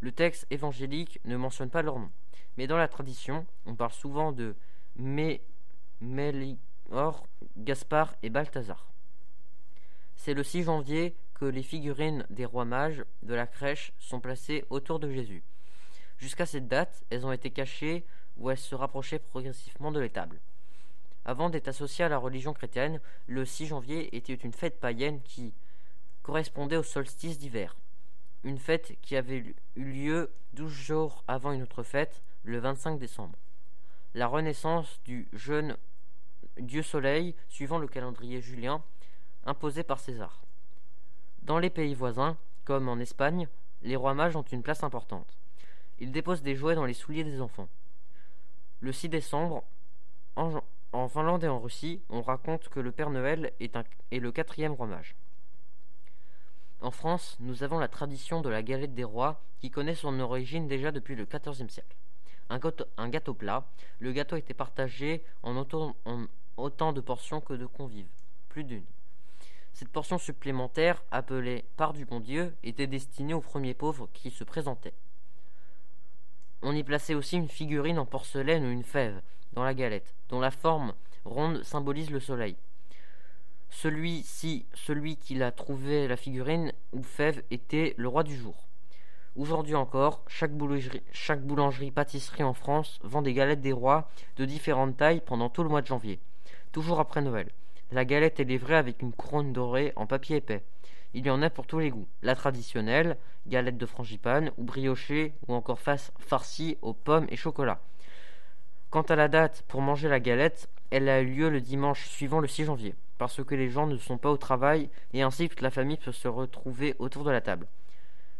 Le 0.00 0.12
texte 0.12 0.46
évangélique 0.50 1.18
ne 1.24 1.36
mentionne 1.36 1.70
pas 1.70 1.82
leur 1.82 1.98
nom, 1.98 2.10
mais 2.58 2.66
dans 2.66 2.76
la 2.76 2.88
tradition, 2.88 3.46
on 3.64 3.74
parle 3.74 3.92
souvent 3.92 4.32
de 4.32 4.54
Mé, 4.96 5.40
Gaspard 7.56 8.14
et 8.22 8.28
Balthazar. 8.28 8.86
C'est 10.16 10.34
le 10.34 10.42
6 10.42 10.64
janvier 10.64 11.16
que 11.34 11.44
les 11.44 11.62
figurines 11.62 12.26
des 12.30 12.44
rois 12.44 12.64
mages 12.64 13.04
de 13.22 13.34
la 13.34 13.46
crèche 13.46 13.92
sont 13.98 14.20
placées 14.20 14.64
autour 14.70 14.98
de 14.98 15.10
Jésus. 15.10 15.42
Jusqu'à 16.18 16.46
cette 16.46 16.68
date, 16.68 17.04
elles 17.10 17.26
ont 17.26 17.32
été 17.32 17.50
cachées 17.50 18.04
ou 18.36 18.50
elles 18.50 18.58
se 18.58 18.74
rapprochaient 18.74 19.18
progressivement 19.18 19.92
de 19.92 20.00
l'étable. 20.00 20.40
Avant 21.24 21.50
d'être 21.50 21.68
associée 21.68 22.04
à 22.04 22.08
la 22.08 22.18
religion 22.18 22.52
chrétienne, 22.52 23.00
le 23.26 23.44
6 23.44 23.66
janvier 23.66 24.14
était 24.16 24.34
une 24.34 24.52
fête 24.52 24.78
païenne 24.78 25.22
qui 25.22 25.54
correspondait 26.22 26.76
au 26.76 26.82
solstice 26.82 27.38
d'hiver. 27.38 27.76
Une 28.44 28.58
fête 28.58 28.96
qui 29.00 29.16
avait 29.16 29.38
eu 29.38 29.54
lieu 29.76 30.30
12 30.52 30.70
jours 30.70 31.24
avant 31.26 31.52
une 31.52 31.62
autre 31.62 31.82
fête, 31.82 32.22
le 32.42 32.58
25 32.58 32.98
décembre. 32.98 33.38
La 34.14 34.26
renaissance 34.26 35.00
du 35.04 35.28
jeune 35.32 35.76
dieu 36.58 36.82
soleil 36.82 37.34
suivant 37.48 37.78
le 37.78 37.88
calendrier 37.88 38.40
julien 38.40 38.82
imposé 39.44 39.82
par 39.82 39.98
César. 39.98 40.43
Dans 41.44 41.58
les 41.58 41.70
pays 41.70 41.94
voisins, 41.94 42.36
comme 42.64 42.88
en 42.88 42.98
Espagne, 42.98 43.48
les 43.82 43.96
rois 43.96 44.14
mages 44.14 44.36
ont 44.36 44.42
une 44.42 44.62
place 44.62 44.82
importante. 44.82 45.36
Ils 45.98 46.10
déposent 46.12 46.42
des 46.42 46.56
jouets 46.56 46.74
dans 46.74 46.86
les 46.86 46.94
souliers 46.94 47.24
des 47.24 47.40
enfants. 47.40 47.68
Le 48.80 48.92
6 48.92 49.08
décembre, 49.08 49.62
en, 50.36 51.08
Finlande 51.08 51.44
et 51.44 51.48
en 51.48 51.60
Russie, 51.60 52.00
on 52.08 52.22
raconte 52.22 52.68
que 52.68 52.80
le 52.80 52.92
Père 52.92 53.10
Noël 53.10 53.52
est, 53.60 53.76
un- 53.76 53.84
le 54.10 54.32
quatrième 54.32 54.72
roi 54.72 54.86
mage. 54.86 55.14
En 56.80 56.90
France, 56.90 57.36
nous 57.40 57.62
avons 57.62 57.78
la 57.78 57.88
tradition 57.88 58.40
de 58.40 58.48
la 58.48 58.62
galette 58.62 58.94
des 58.94 59.04
rois 59.04 59.40
qui 59.60 59.70
connaît 59.70 59.94
son 59.94 60.18
origine 60.20 60.66
déjà 60.68 60.92
depuis 60.92 61.14
le 61.14 61.24
XIVe 61.24 61.68
siècle. 61.68 61.96
Un 62.50 63.08
gâteau, 63.08 63.34
plat, 63.34 63.64
le 64.00 64.12
gâteau 64.12 64.36
était 64.36 64.54
partagé 64.54 65.24
en 65.42 65.56
autant 65.56 66.92
de 66.92 67.00
portions 67.00 67.40
que 67.40 67.54
de 67.54 67.66
convives, 67.66 68.08
plus 68.48 68.64
d'une. 68.64 68.84
Cette 69.74 69.88
portion 69.88 70.18
supplémentaire, 70.18 71.02
appelée 71.10 71.64
part 71.76 71.94
du 71.94 72.04
bon 72.04 72.20
Dieu, 72.20 72.54
était 72.62 72.86
destinée 72.86 73.34
aux 73.34 73.40
premiers 73.40 73.74
pauvres 73.74 74.08
qui 74.12 74.30
se 74.30 74.44
présentaient. 74.44 74.94
On 76.62 76.76
y 76.76 76.84
plaçait 76.84 77.14
aussi 77.14 77.36
une 77.36 77.48
figurine 77.48 77.98
en 77.98 78.06
porcelaine 78.06 78.64
ou 78.64 78.70
une 78.70 78.84
fève 78.84 79.20
dans 79.52 79.64
la 79.64 79.74
galette, 79.74 80.14
dont 80.28 80.38
la 80.38 80.52
forme 80.52 80.94
ronde 81.24 81.64
symbolise 81.64 82.10
le 82.10 82.20
soleil. 82.20 82.54
Celui-ci, 83.68 84.64
celui 84.74 85.16
qui 85.16 85.34
l'a 85.34 85.50
trouvé 85.50 86.06
la 86.06 86.16
figurine 86.16 86.72
ou 86.92 87.02
fève 87.02 87.42
était 87.50 87.94
le 87.96 88.06
roi 88.06 88.22
du 88.22 88.36
jour. 88.36 88.68
Aujourd'hui 89.34 89.74
encore, 89.74 90.22
chaque 90.28 90.54
boulangerie 90.54 91.90
pâtisserie 91.90 92.44
en 92.44 92.54
France 92.54 93.00
vend 93.02 93.22
des 93.22 93.34
galettes 93.34 93.60
des 93.60 93.72
rois 93.72 94.08
de 94.36 94.44
différentes 94.44 94.96
tailles 94.96 95.20
pendant 95.20 95.48
tout 95.48 95.64
le 95.64 95.68
mois 95.68 95.82
de 95.82 95.88
janvier, 95.88 96.20
toujours 96.70 97.00
après 97.00 97.22
Noël. 97.22 97.50
La 97.94 98.04
galette 98.04 98.40
est 98.40 98.44
livrée 98.44 98.74
avec 98.74 99.02
une 99.02 99.12
couronne 99.12 99.52
dorée 99.52 99.92
en 99.94 100.04
papier 100.04 100.38
épais. 100.38 100.64
Il 101.12 101.24
y 101.24 101.30
en 101.30 101.42
a 101.42 101.48
pour 101.48 101.68
tous 101.68 101.78
les 101.78 101.90
goûts. 101.90 102.08
La 102.22 102.34
traditionnelle, 102.34 103.16
galette 103.46 103.78
de 103.78 103.86
frangipane 103.86 104.50
ou 104.58 104.64
briochée 104.64 105.32
ou 105.46 105.54
encore 105.54 105.78
face 105.78 106.10
farcie 106.18 106.76
aux 106.82 106.92
pommes 106.92 107.28
et 107.28 107.36
chocolat. 107.36 107.80
Quant 108.90 109.02
à 109.02 109.14
la 109.14 109.28
date 109.28 109.62
pour 109.68 109.80
manger 109.80 110.08
la 110.08 110.18
galette, 110.18 110.68
elle 110.90 111.08
a 111.08 111.20
eu 111.20 111.26
lieu 111.26 111.48
le 111.50 111.60
dimanche 111.60 112.08
suivant 112.08 112.40
le 112.40 112.48
6 112.48 112.64
janvier, 112.64 112.96
parce 113.16 113.44
que 113.44 113.54
les 113.54 113.70
gens 113.70 113.86
ne 113.86 113.96
sont 113.96 114.18
pas 114.18 114.32
au 114.32 114.38
travail 114.38 114.90
et 115.12 115.22
ainsi 115.22 115.48
toute 115.48 115.60
la 115.60 115.70
famille 115.70 115.98
peut 115.98 116.10
se 116.10 116.26
retrouver 116.26 116.96
autour 116.98 117.22
de 117.22 117.30
la 117.30 117.40
table. 117.40 117.68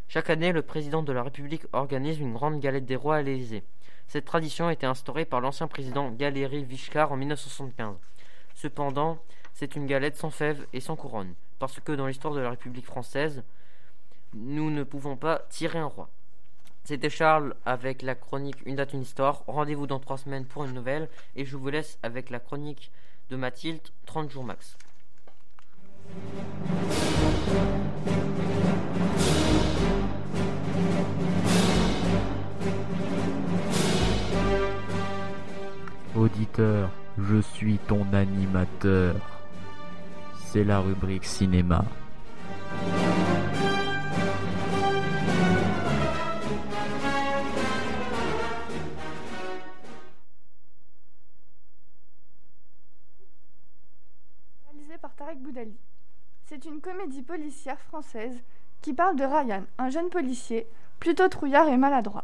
Chaque 0.08 0.30
année, 0.30 0.50
le 0.50 0.62
président 0.62 1.04
de 1.04 1.12
la 1.12 1.22
République 1.22 1.66
organise 1.72 2.18
une 2.18 2.32
grande 2.32 2.58
galette 2.58 2.86
des 2.86 2.96
rois 2.96 3.18
à 3.18 3.22
l'Élysée. 3.22 3.62
Cette 4.08 4.24
tradition 4.24 4.66
a 4.66 4.72
été 4.72 4.84
instaurée 4.84 5.24
par 5.24 5.40
l'ancien 5.40 5.68
président 5.68 6.10
Valéry 6.10 6.66
Giscard 6.68 7.12
en 7.12 7.16
1975. 7.16 7.94
Cependant, 8.56 9.18
c'est 9.54 9.76
une 9.76 9.86
galette 9.86 10.16
sans 10.16 10.30
fèves 10.30 10.66
et 10.72 10.80
sans 10.80 10.96
couronne, 10.96 11.32
parce 11.58 11.80
que 11.80 11.92
dans 11.92 12.08
l'histoire 12.08 12.34
de 12.34 12.40
la 12.40 12.50
République 12.50 12.84
française, 12.84 13.44
nous 14.34 14.70
ne 14.70 14.82
pouvons 14.82 15.16
pas 15.16 15.46
tirer 15.48 15.78
un 15.78 15.86
roi. 15.86 16.10
C'était 16.82 17.08
Charles 17.08 17.54
avec 17.64 18.02
la 18.02 18.14
chronique 18.14 18.58
Une 18.66 18.76
date, 18.76 18.92
une 18.92 19.02
histoire. 19.02 19.42
Rendez-vous 19.46 19.86
dans 19.86 20.00
trois 20.00 20.18
semaines 20.18 20.44
pour 20.44 20.64
une 20.64 20.74
nouvelle, 20.74 21.08
et 21.36 21.44
je 21.46 21.56
vous 21.56 21.70
laisse 21.70 21.98
avec 22.02 22.30
la 22.30 22.40
chronique 22.40 22.90
de 23.30 23.36
Mathilde, 23.36 23.80
30 24.06 24.28
jours 24.28 24.44
max. 24.44 24.76
Auditeur, 36.14 36.90
je 37.18 37.40
suis 37.40 37.78
ton 37.78 38.12
animateur. 38.12 39.33
C'est 40.54 40.62
la 40.62 40.78
rubrique 40.78 41.24
cinéma. 41.24 41.84
C'est 56.44 56.64
une 56.66 56.80
comédie 56.80 57.22
policière 57.22 57.80
française 57.80 58.40
qui 58.80 58.94
parle 58.94 59.16
de 59.16 59.24
Ryan, 59.24 59.64
un 59.78 59.90
jeune 59.90 60.08
policier 60.08 60.68
plutôt 61.00 61.26
trouillard 61.26 61.66
et 61.66 61.76
maladroit. 61.76 62.22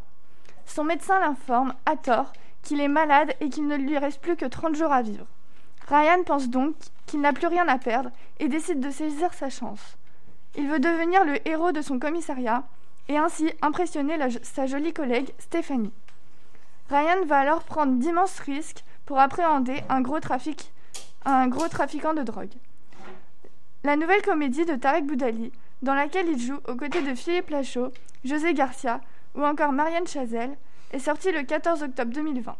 Son 0.66 0.85
médecin 0.85 1.19
l'informe, 1.19 1.75
à 1.85 1.97
tort, 1.97 2.33
qu'il 2.62 2.81
est 2.81 2.87
malade 2.87 3.35
et 3.40 3.49
qu'il 3.49 3.66
ne 3.66 3.77
lui 3.77 3.99
reste 3.99 4.21
plus 4.21 4.37
que 4.37 4.47
30 4.47 4.77
jours 4.77 4.93
à 4.93 5.03
vivre. 5.03 5.27
Ryan 5.90 6.22
pense 6.24 6.48
donc 6.48 6.76
qu'il 7.07 7.20
n'a 7.20 7.33
plus 7.33 7.48
rien 7.48 7.66
à 7.66 7.76
perdre 7.76 8.11
et 8.38 8.46
décide 8.46 8.79
de 8.79 8.90
saisir 8.90 9.35
sa 9.35 9.50
chance. 9.50 9.96
Il 10.57 10.68
veut 10.68 10.79
devenir 10.79 11.24
le 11.24 11.46
héros 11.48 11.72
de 11.72 11.83
son 11.83 11.98
commissariat 11.98 12.62
et 13.09 13.18
ainsi 13.18 13.50
impressionner 13.61 14.16
sa 14.42 14.66
jolie 14.66 14.92
collègue 14.92 15.33
Stéphanie. 15.40 15.92
Ryan 16.90 17.24
va 17.26 17.38
alors 17.38 17.64
prendre 17.64 17.98
d'immenses 17.98 18.38
risques 18.38 18.85
pour 19.05 19.18
appréhender 19.18 19.83
un 19.88 20.00
gros, 20.00 20.20
un 21.24 21.48
gros 21.48 21.66
trafiquant 21.66 22.14
de 22.14 22.22
drogue. 22.22 22.55
La 23.83 23.96
nouvelle 23.96 24.22
comédie 24.22 24.64
de 24.64 24.76
Tarek 24.76 25.07
Boudali, 25.07 25.50
dans 25.83 25.94
laquelle 25.94 26.29
il 26.29 26.38
joue 26.38 26.61
aux 26.68 26.76
côtés 26.76 27.03
de 27.03 27.16
Philippe 27.16 27.50
Lachaud, 27.50 27.92
José 28.24 28.55
Garcia 28.55 29.00
ou 29.35 29.44
encore 29.44 29.72
Marianne 29.72 30.07
Chazelle, 30.07 30.57
est 30.92 31.00
sortie 31.00 31.33
le 31.33 31.42
14 31.42 31.83
octobre 31.83 32.12
2020. 32.12 32.57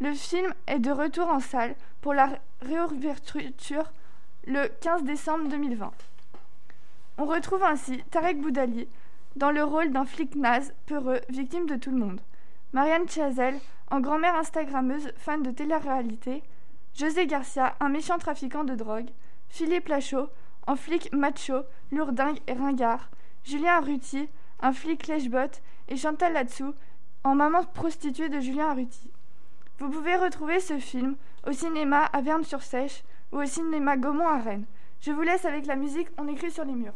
Le 0.00 0.14
film 0.14 0.54
est 0.68 0.78
de 0.78 0.92
retour 0.92 1.28
en 1.28 1.40
salle 1.40 1.74
pour 2.02 2.14
la 2.14 2.38
réouverture 2.62 3.92
le 4.46 4.68
15 4.80 5.02
décembre 5.02 5.48
2020. 5.48 5.90
On 7.18 7.24
retrouve 7.24 7.64
ainsi 7.64 8.04
Tarek 8.12 8.40
Boudali 8.40 8.86
dans 9.34 9.50
le 9.50 9.64
rôle 9.64 9.90
d'un 9.90 10.04
flic 10.04 10.36
naze, 10.36 10.72
peureux, 10.86 11.20
victime 11.28 11.66
de 11.66 11.74
tout 11.74 11.90
le 11.90 11.98
monde. 11.98 12.20
Marianne 12.72 13.08
Chazelle 13.08 13.58
en 13.90 13.98
grand-mère 13.98 14.36
instagrammeuse 14.36 15.10
fan 15.16 15.42
de 15.42 15.50
télé-réalité. 15.50 16.44
José 16.94 17.26
Garcia, 17.26 17.74
un 17.80 17.88
méchant 17.88 18.18
trafiquant 18.18 18.62
de 18.62 18.76
drogue. 18.76 19.10
Philippe 19.48 19.88
Lachaud 19.88 20.28
en 20.68 20.76
flic 20.76 21.12
macho, 21.12 21.64
lourdingue 21.90 22.38
et 22.46 22.52
ringard. 22.52 23.10
Julien 23.42 23.78
Arruti, 23.78 24.28
un 24.60 24.72
flic 24.72 25.08
lèche-botte. 25.08 25.60
Et 25.88 25.96
Chantal 25.96 26.34
Latsou 26.34 26.72
en 27.24 27.34
maman 27.34 27.64
prostituée 27.64 28.28
de 28.28 28.38
Julien 28.38 28.68
Arruti. 28.68 29.10
Vous 29.78 29.90
pouvez 29.90 30.16
retrouver 30.16 30.58
ce 30.58 30.78
film 30.80 31.14
au 31.46 31.52
cinéma 31.52 32.04
à 32.06 32.20
Verne-sur-Sèche 32.20 33.04
ou 33.30 33.40
au 33.40 33.46
cinéma 33.46 33.96
Gaumont 33.96 34.26
à 34.26 34.38
Rennes. 34.38 34.66
Je 35.00 35.12
vous 35.12 35.22
laisse 35.22 35.44
avec 35.44 35.66
la 35.66 35.76
musique 35.76 36.08
On 36.18 36.26
écrit 36.26 36.50
sur 36.50 36.64
les 36.64 36.72
murs. 36.72 36.94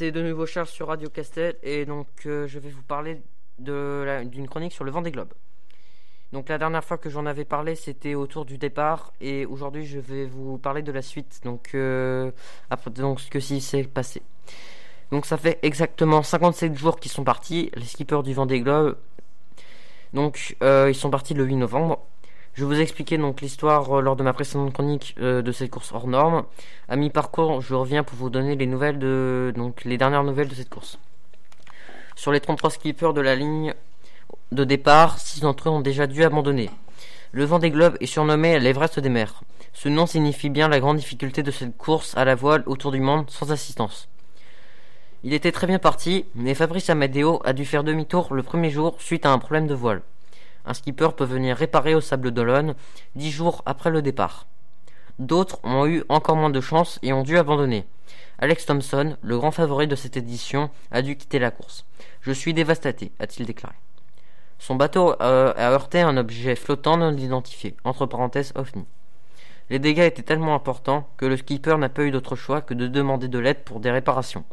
C'est 0.00 0.12
de 0.12 0.22
nouveau 0.22 0.46
Charles 0.46 0.66
sur 0.66 0.88
Radio 0.88 1.10
Castel 1.10 1.56
et 1.62 1.84
donc 1.84 2.06
euh, 2.24 2.46
je 2.46 2.58
vais 2.58 2.70
vous 2.70 2.82
parler 2.82 3.20
d'une 3.58 4.48
chronique 4.48 4.72
sur 4.72 4.82
le 4.82 4.90
vent 4.90 5.02
des 5.02 5.10
globes. 5.10 5.34
Donc 6.32 6.48
la 6.48 6.56
dernière 6.56 6.82
fois 6.82 6.96
que 6.96 7.10
j'en 7.10 7.26
avais 7.26 7.44
parlé 7.44 7.74
c'était 7.74 8.14
autour 8.14 8.46
du 8.46 8.56
départ 8.56 9.12
et 9.20 9.44
aujourd'hui 9.44 9.84
je 9.84 9.98
vais 9.98 10.24
vous 10.24 10.56
parler 10.56 10.80
de 10.80 10.90
la 10.90 11.02
suite. 11.02 11.40
Donc 11.44 11.72
euh, 11.74 12.30
après 12.70 12.90
donc 12.90 13.20
ce 13.20 13.28
que 13.28 13.40
s'est 13.40 13.84
passé. 13.84 14.22
Donc 15.10 15.26
ça 15.26 15.36
fait 15.36 15.58
exactement 15.60 16.22
57 16.22 16.78
jours 16.78 16.98
qu'ils 16.98 17.12
sont 17.12 17.24
partis, 17.24 17.70
les 17.74 17.84
skippers 17.84 18.22
du 18.22 18.32
vent 18.32 18.46
des 18.46 18.62
globes. 18.62 18.96
Donc 20.14 20.56
euh, 20.62 20.86
ils 20.88 20.94
sont 20.94 21.10
partis 21.10 21.34
le 21.34 21.44
8 21.44 21.56
novembre. 21.56 22.06
Je 22.60 22.66
vous 22.66 22.78
ai 22.78 22.82
expliqué 22.82 23.16
donc 23.16 23.40
l'histoire 23.40 23.90
euh, 23.90 24.02
lors 24.02 24.16
de 24.16 24.22
ma 24.22 24.34
précédente 24.34 24.74
chronique 24.74 25.14
euh, 25.18 25.40
de 25.40 25.50
cette 25.50 25.70
course 25.70 25.92
hors 25.92 26.06
norme. 26.06 26.44
À 26.90 26.96
mi-parcours, 26.96 27.62
je 27.62 27.74
reviens 27.74 28.04
pour 28.04 28.18
vous 28.18 28.28
donner 28.28 28.54
les 28.54 28.66
nouvelles 28.66 28.98
de 28.98 29.50
donc 29.56 29.82
les 29.86 29.96
dernières 29.96 30.24
nouvelles 30.24 30.48
de 30.48 30.54
cette 30.54 30.68
course. 30.68 30.98
Sur 32.16 32.32
les 32.32 32.40
33 32.40 32.68
skippers 32.68 33.14
de 33.14 33.22
la 33.22 33.34
ligne 33.34 33.72
de 34.52 34.64
départ, 34.64 35.18
6 35.18 35.40
d'entre 35.40 35.70
eux 35.70 35.72
ont 35.72 35.80
déjà 35.80 36.06
dû 36.06 36.22
abandonner. 36.22 36.68
Le 37.32 37.46
vent 37.46 37.60
des 37.60 37.70
globes 37.70 37.96
est 37.98 38.04
surnommé 38.04 38.60
l'Everest 38.60 39.00
des 39.00 39.08
mers. 39.08 39.40
Ce 39.72 39.88
nom 39.88 40.04
signifie 40.04 40.50
bien 40.50 40.68
la 40.68 40.80
grande 40.80 40.98
difficulté 40.98 41.42
de 41.42 41.50
cette 41.50 41.78
course 41.78 42.14
à 42.18 42.26
la 42.26 42.34
voile 42.34 42.62
autour 42.66 42.92
du 42.92 43.00
monde 43.00 43.30
sans 43.30 43.52
assistance. 43.52 44.06
Il 45.24 45.32
était 45.32 45.50
très 45.52 45.66
bien 45.66 45.78
parti, 45.78 46.26
mais 46.34 46.54
Fabrice 46.54 46.90
Amadeo 46.90 47.40
a 47.42 47.54
dû 47.54 47.64
faire 47.64 47.84
demi-tour 47.84 48.34
le 48.34 48.42
premier 48.42 48.68
jour 48.68 48.96
suite 48.98 49.24
à 49.24 49.32
un 49.32 49.38
problème 49.38 49.66
de 49.66 49.72
voile. 49.74 50.02
Un 50.70 50.74
skipper 50.74 51.08
peut 51.16 51.24
venir 51.24 51.56
réparer 51.56 51.96
au 51.96 52.00
Sable 52.00 52.30
d'Olonne 52.30 52.76
dix 53.16 53.32
jours 53.32 53.60
après 53.66 53.90
le 53.90 54.02
départ. 54.02 54.46
D'autres 55.18 55.58
ont 55.64 55.84
eu 55.84 56.04
encore 56.08 56.36
moins 56.36 56.48
de 56.48 56.60
chance 56.60 57.00
et 57.02 57.12
ont 57.12 57.24
dû 57.24 57.36
abandonner. 57.38 57.86
Alex 58.38 58.66
Thompson, 58.66 59.16
le 59.20 59.36
grand 59.36 59.50
favori 59.50 59.88
de 59.88 59.96
cette 59.96 60.16
édition, 60.16 60.70
a 60.92 61.02
dû 61.02 61.16
quitter 61.16 61.40
la 61.40 61.50
course. 61.50 61.86
Je 62.20 62.30
suis 62.30 62.54
dévastaté, 62.54 63.10
a-t-il 63.18 63.46
déclaré. 63.46 63.74
Son 64.60 64.76
bateau 64.76 65.20
euh, 65.20 65.52
a 65.56 65.72
heurté 65.72 66.02
un 66.02 66.16
objet 66.16 66.54
flottant 66.54 66.98
non 66.98 67.16
identifié, 67.16 67.74
entre. 67.82 68.06
Les 69.70 69.80
dégâts 69.80 70.06
étaient 70.06 70.22
tellement 70.22 70.54
importants 70.54 71.08
que 71.16 71.26
le 71.26 71.36
skipper 71.36 71.78
n'a 71.78 71.88
pas 71.88 72.04
eu 72.04 72.12
d'autre 72.12 72.36
choix 72.36 72.60
que 72.60 72.74
de 72.74 72.86
demander 72.86 73.26
de 73.26 73.40
l'aide 73.40 73.64
pour 73.64 73.80
des 73.80 73.90
réparations. 73.90 74.44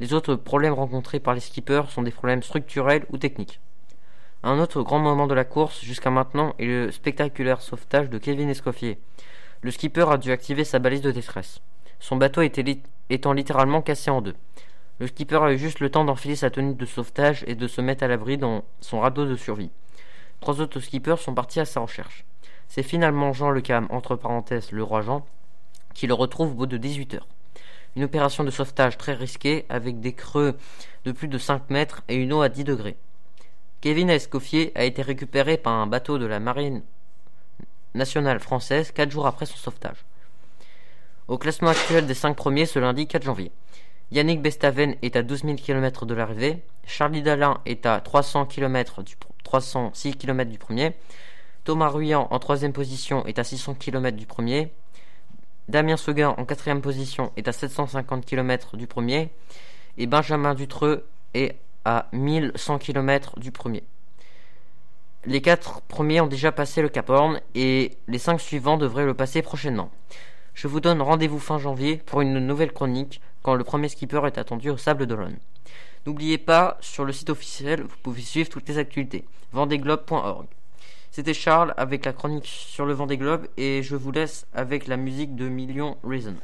Les 0.00 0.12
autres 0.12 0.34
problèmes 0.34 0.74
rencontrés 0.74 1.18
par 1.18 1.32
les 1.32 1.40
skippers 1.40 1.88
sont 1.88 2.02
des 2.02 2.10
problèmes 2.10 2.42
structurels 2.42 3.06
ou 3.08 3.16
techniques. 3.16 3.58
Un 4.42 4.58
autre 4.58 4.80
grand 4.80 4.98
moment 4.98 5.26
de 5.26 5.34
la 5.34 5.44
course 5.44 5.82
jusqu'à 5.82 6.08
maintenant 6.08 6.54
est 6.58 6.64
le 6.64 6.90
spectaculaire 6.90 7.60
sauvetage 7.60 8.08
de 8.08 8.16
Kevin 8.16 8.48
Escoffier. 8.48 8.98
Le 9.60 9.70
skipper 9.70 10.10
a 10.10 10.16
dû 10.16 10.32
activer 10.32 10.64
sa 10.64 10.78
balise 10.78 11.02
de 11.02 11.10
détresse. 11.10 11.60
Son 11.98 12.16
bateau 12.16 12.40
était 12.40 12.80
étant 13.10 13.34
littéralement 13.34 13.82
cassé 13.82 14.10
en 14.10 14.22
deux. 14.22 14.34
Le 14.98 15.08
skipper 15.08 15.42
a 15.42 15.52
eu 15.52 15.58
juste 15.58 15.80
le 15.80 15.90
temps 15.90 16.06
d'enfiler 16.06 16.36
sa 16.36 16.48
tenue 16.48 16.72
de 16.72 16.86
sauvetage 16.86 17.44
et 17.48 17.54
de 17.54 17.66
se 17.66 17.82
mettre 17.82 18.02
à 18.02 18.08
l'abri 18.08 18.38
dans 18.38 18.64
son 18.80 19.00
radeau 19.00 19.26
de 19.26 19.36
survie. 19.36 19.70
Trois 20.40 20.62
autres 20.62 20.80
skippers 20.80 21.18
sont 21.18 21.34
partis 21.34 21.60
à 21.60 21.66
sa 21.66 21.80
recherche. 21.80 22.24
C'est 22.66 22.82
finalement 22.82 23.34
Jean 23.34 23.50
Le 23.50 23.60
Cam, 23.60 23.88
entre 23.90 24.16
parenthèses 24.16 24.72
le 24.72 24.82
roi 24.82 25.02
Jean, 25.02 25.26
qui 25.92 26.06
le 26.06 26.14
retrouve 26.14 26.52
au 26.52 26.54
bout 26.54 26.66
de 26.66 26.78
18 26.78 27.12
heures. 27.12 27.28
Une 27.94 28.04
opération 28.04 28.42
de 28.42 28.50
sauvetage 28.50 28.96
très 28.96 29.12
risquée 29.12 29.66
avec 29.68 30.00
des 30.00 30.14
creux 30.14 30.56
de 31.04 31.12
plus 31.12 31.28
de 31.28 31.36
5 31.36 31.68
mètres 31.68 32.00
et 32.08 32.14
une 32.14 32.32
eau 32.32 32.40
à 32.40 32.48
10 32.48 32.64
degrés. 32.64 32.96
Kevin 33.80 34.10
Escoffier 34.10 34.72
a 34.74 34.84
été 34.84 35.00
récupéré 35.00 35.56
par 35.56 35.72
un 35.72 35.86
bateau 35.86 36.18
de 36.18 36.26
la 36.26 36.38
marine 36.38 36.82
nationale 37.94 38.38
française 38.38 38.92
4 38.92 39.10
jours 39.10 39.26
après 39.26 39.46
son 39.46 39.56
sauvetage. 39.56 40.04
Au 41.28 41.38
classement 41.38 41.70
actuel 41.70 42.06
des 42.06 42.14
5 42.14 42.36
premiers 42.36 42.66
ce 42.66 42.78
lundi 42.78 43.06
4 43.06 43.22
janvier. 43.22 43.50
Yannick 44.10 44.42
Bestaven 44.42 44.96
est 45.00 45.16
à 45.16 45.22
12 45.22 45.44
000 45.44 45.54
km 45.54 46.04
de 46.04 46.12
l'arrivée. 46.12 46.62
Charlie 46.84 47.22
Dalin 47.22 47.60
est 47.64 47.86
à 47.86 48.00
300 48.00 48.46
km 48.46 49.02
du, 49.02 49.14
306 49.44 50.16
km 50.16 50.50
du 50.50 50.58
premier. 50.58 50.92
Thomas 51.64 51.88
Ruyant 51.88 52.28
en 52.30 52.38
troisième 52.38 52.72
position 52.72 53.24
est 53.26 53.38
à 53.38 53.44
600 53.44 53.74
km 53.74 54.16
du 54.16 54.26
premier. 54.26 54.72
Damien 55.68 55.96
Seguin 55.96 56.34
en 56.36 56.44
quatrième 56.44 56.82
position 56.82 57.32
est 57.36 57.48
à 57.48 57.52
750 57.52 58.26
km 58.26 58.76
du 58.76 58.86
premier. 58.86 59.30
Et 59.96 60.06
Benjamin 60.06 60.54
Dutreux 60.54 61.06
est 61.32 61.56
à 61.84 62.08
1100 62.12 62.78
km 62.78 63.38
du 63.38 63.52
premier. 63.52 63.82
Les 65.26 65.42
quatre 65.42 65.82
premiers 65.82 66.20
ont 66.20 66.26
déjà 66.26 66.50
passé 66.50 66.80
le 66.80 66.88
Cap 66.88 67.10
Horn 67.10 67.40
et 67.54 67.92
les 68.08 68.18
cinq 68.18 68.40
suivants 68.40 68.78
devraient 68.78 69.04
le 69.04 69.14
passer 69.14 69.42
prochainement. 69.42 69.90
Je 70.54 70.66
vous 70.66 70.80
donne 70.80 71.02
rendez-vous 71.02 71.38
fin 71.38 71.58
janvier 71.58 71.96
pour 71.96 72.22
une 72.22 72.38
nouvelle 72.38 72.72
chronique 72.72 73.20
quand 73.42 73.54
le 73.54 73.64
premier 73.64 73.88
skipper 73.88 74.26
est 74.26 74.38
attendu 74.38 74.70
au 74.70 74.76
Sable 74.76 75.06
d'Olonne. 75.06 75.38
N'oubliez 76.06 76.38
pas, 76.38 76.78
sur 76.80 77.04
le 77.04 77.12
site 77.12 77.30
officiel, 77.30 77.82
vous 77.82 77.96
pouvez 78.02 78.22
suivre 78.22 78.48
toutes 78.48 78.68
les 78.68 78.78
actualités. 78.78 79.24
vendéglobe.org. 79.52 80.46
C'était 81.10 81.34
Charles 81.34 81.74
avec 81.76 82.04
la 82.04 82.12
chronique 82.12 82.46
sur 82.46 82.86
le 82.86 82.94
Vendée 82.94 83.18
Globe 83.18 83.46
et 83.56 83.82
je 83.82 83.96
vous 83.96 84.12
laisse 84.12 84.46
avec 84.54 84.86
la 84.86 84.96
musique 84.96 85.34
de 85.34 85.48
Million 85.48 85.98
Reason. 86.04 86.36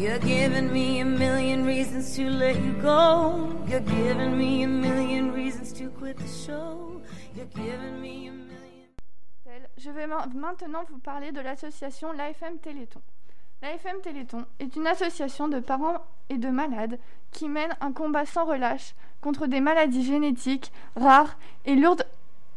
You're 0.00 0.18
giving 0.18 0.72
me 0.72 1.00
a 1.00 1.04
million 1.04 1.66
reasons 1.66 2.16
to 2.16 2.22
let 2.30 2.56
you 2.56 2.72
go. 2.80 3.50
You're 3.68 3.80
giving 3.80 4.38
me 4.38 4.62
a 4.62 4.66
million 4.66 5.30
reasons 5.30 5.74
to 5.74 5.90
quit 5.90 6.16
the 6.16 6.26
show. 6.26 7.02
You're 7.36 7.44
giving 7.54 8.00
me 8.00 8.28
a 8.28 8.32
million. 8.32 8.88
Je 9.76 9.90
vais 9.90 10.06
ma- 10.06 10.24
maintenant 10.34 10.84
vous 10.90 10.96
parler 11.00 11.32
de 11.32 11.40
l'association 11.42 12.12
l'AFM 12.12 12.56
Téléthon. 12.62 13.02
L'AFM 13.60 14.00
Téléthon 14.02 14.46
est 14.58 14.74
une 14.74 14.86
association 14.86 15.48
de 15.48 15.60
parents 15.60 16.02
et 16.30 16.38
de 16.38 16.48
malades 16.48 16.98
qui 17.30 17.46
mène 17.50 17.76
un 17.82 17.92
combat 17.92 18.24
sans 18.24 18.46
relâche 18.46 18.94
contre 19.20 19.48
des 19.48 19.60
maladies 19.60 20.04
génétiques 20.04 20.72
rares 20.96 21.36
et 21.66 21.76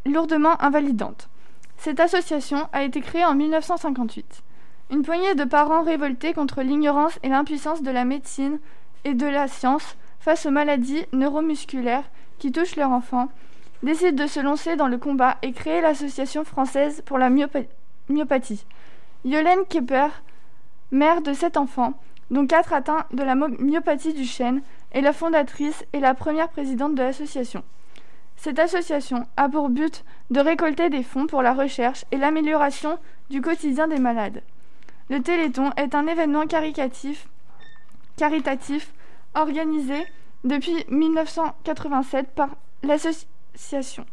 lourdement 0.05 0.61
invalidantes. 0.61 1.27
Cette 1.75 1.99
association 1.99 2.69
a 2.71 2.83
été 2.83 3.01
créée 3.01 3.25
en 3.25 3.35
1958. 3.35 4.43
Une 4.91 5.01
poignée 5.01 5.35
de 5.35 5.43
parents 5.43 5.83
révoltés 5.83 6.33
contre 6.33 6.61
l'ignorance 6.61 7.17
et 7.23 7.29
l'impuissance 7.29 7.81
de 7.81 7.91
la 7.91 8.05
médecine 8.05 8.59
et 9.05 9.13
de 9.13 9.25
la 9.25 9.47
science 9.47 9.97
face 10.19 10.45
aux 10.45 10.51
maladies 10.51 11.05
neuromusculaires 11.13 12.09
qui 12.39 12.51
touchent 12.51 12.75
leurs 12.75 12.91
enfants 12.91 13.29
décide 13.81 14.15
de 14.15 14.27
se 14.27 14.39
lancer 14.39 14.75
dans 14.75 14.87
le 14.87 14.97
combat 14.97 15.37
et 15.41 15.51
créer 15.51 15.81
l'association 15.81 16.45
française 16.45 17.01
pour 17.05 17.17
la 17.17 17.29
myopa- 17.29 17.67
myopathie. 18.09 18.65
Yolène 19.25 19.65
Kepper, 19.67 20.07
mère 20.91 21.21
de 21.21 21.33
sept 21.33 21.57
enfants, 21.57 21.93
dont 22.31 22.47
quatre 22.47 22.73
atteints 22.73 23.05
de 23.11 23.23
la 23.23 23.35
myopathie 23.35 24.13
du 24.13 24.25
chêne, 24.25 24.61
est 24.91 25.01
la 25.01 25.11
fondatrice 25.11 25.85
et 25.91 25.99
la 25.99 26.13
première 26.13 26.49
présidente 26.49 26.95
de 26.95 27.01
l'association. 27.03 27.63
Cette 28.37 28.59
association 28.59 29.25
a 29.37 29.49
pour 29.49 29.69
but 29.69 30.03
de 30.29 30.39
récolter 30.39 30.89
des 30.89 31.03
fonds 31.03 31.27
pour 31.27 31.41
la 31.41 31.53
recherche 31.53 32.05
et 32.11 32.17
l'amélioration 32.17 32.97
du 33.29 33.41
quotidien 33.41 33.87
des 33.87 33.99
malades. 33.99 34.41
Le 35.09 35.21
Téléthon 35.21 35.71
est 35.77 35.95
un 35.95 36.07
événement 36.07 36.45
caritatif 36.47 37.27
organisé 39.35 40.05
depuis 40.43 40.85
1987 40.89 42.27
par 42.35 42.49
l'association. 42.83 44.05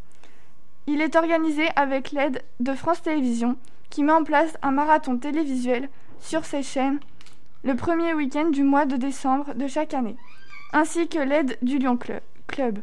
Il 0.87 1.01
est 1.01 1.15
organisé 1.15 1.67
avec 1.75 2.11
l'aide 2.11 2.43
de 2.59 2.73
France 2.73 3.01
Télévisions 3.01 3.55
qui 3.89 4.03
met 4.03 4.11
en 4.13 4.23
place 4.23 4.57
un 4.61 4.71
marathon 4.71 5.17
télévisuel 5.17 5.89
sur 6.19 6.45
ses 6.45 6.63
chaînes 6.63 6.99
le 7.63 7.75
premier 7.75 8.13
week-end 8.13 8.49
du 8.49 8.63
mois 8.63 8.85
de 8.85 8.95
décembre 8.95 9.53
de 9.53 9.67
chaque 9.67 9.93
année, 9.93 10.15
ainsi 10.73 11.07
que 11.07 11.19
l'aide 11.19 11.57
du 11.61 11.77
Lyon 11.77 11.95
Clu- 11.97 12.19
Club. 12.47 12.79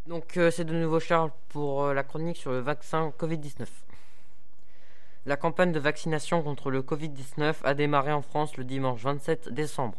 Donc 0.08 0.38
euh, 0.38 0.50
c'est 0.50 0.64
de 0.64 0.74
nouveau 0.74 1.02
Charles 1.02 1.32
pour 1.50 1.84
euh, 1.84 1.94
la 1.94 2.04
chronique 2.04 2.38
sur 2.38 2.52
le 2.52 2.60
vaccin 2.60 3.12
Covid-19. 3.20 3.66
La 5.26 5.36
campagne 5.36 5.74
de 5.74 5.80
vaccination 5.80 6.42
contre 6.42 6.72
le 6.72 6.82
Covid-19 6.82 7.56
a 7.66 7.74
démarré 7.74 8.14
en 8.14 8.22
France 8.22 8.56
le 8.56 8.64
dimanche 8.64 9.02
27 9.02 9.50
décembre. 9.50 9.98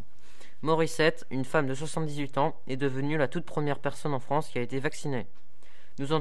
Morissette, 0.64 1.27
une 1.31 1.44
femme 1.44 1.66
de 1.66 1.74
78 1.74 2.38
ans, 2.38 2.57
est 2.68 2.79
devenue 2.79 3.18
la 3.18 3.29
toute 3.29 3.44
première 3.44 3.79
personne 3.79 4.14
en 4.14 4.18
France 4.18 4.48
qui 4.48 4.59
a 4.59 4.62
été 4.62 4.81
vaccinée. 4.81 5.27
Nous 5.98 6.14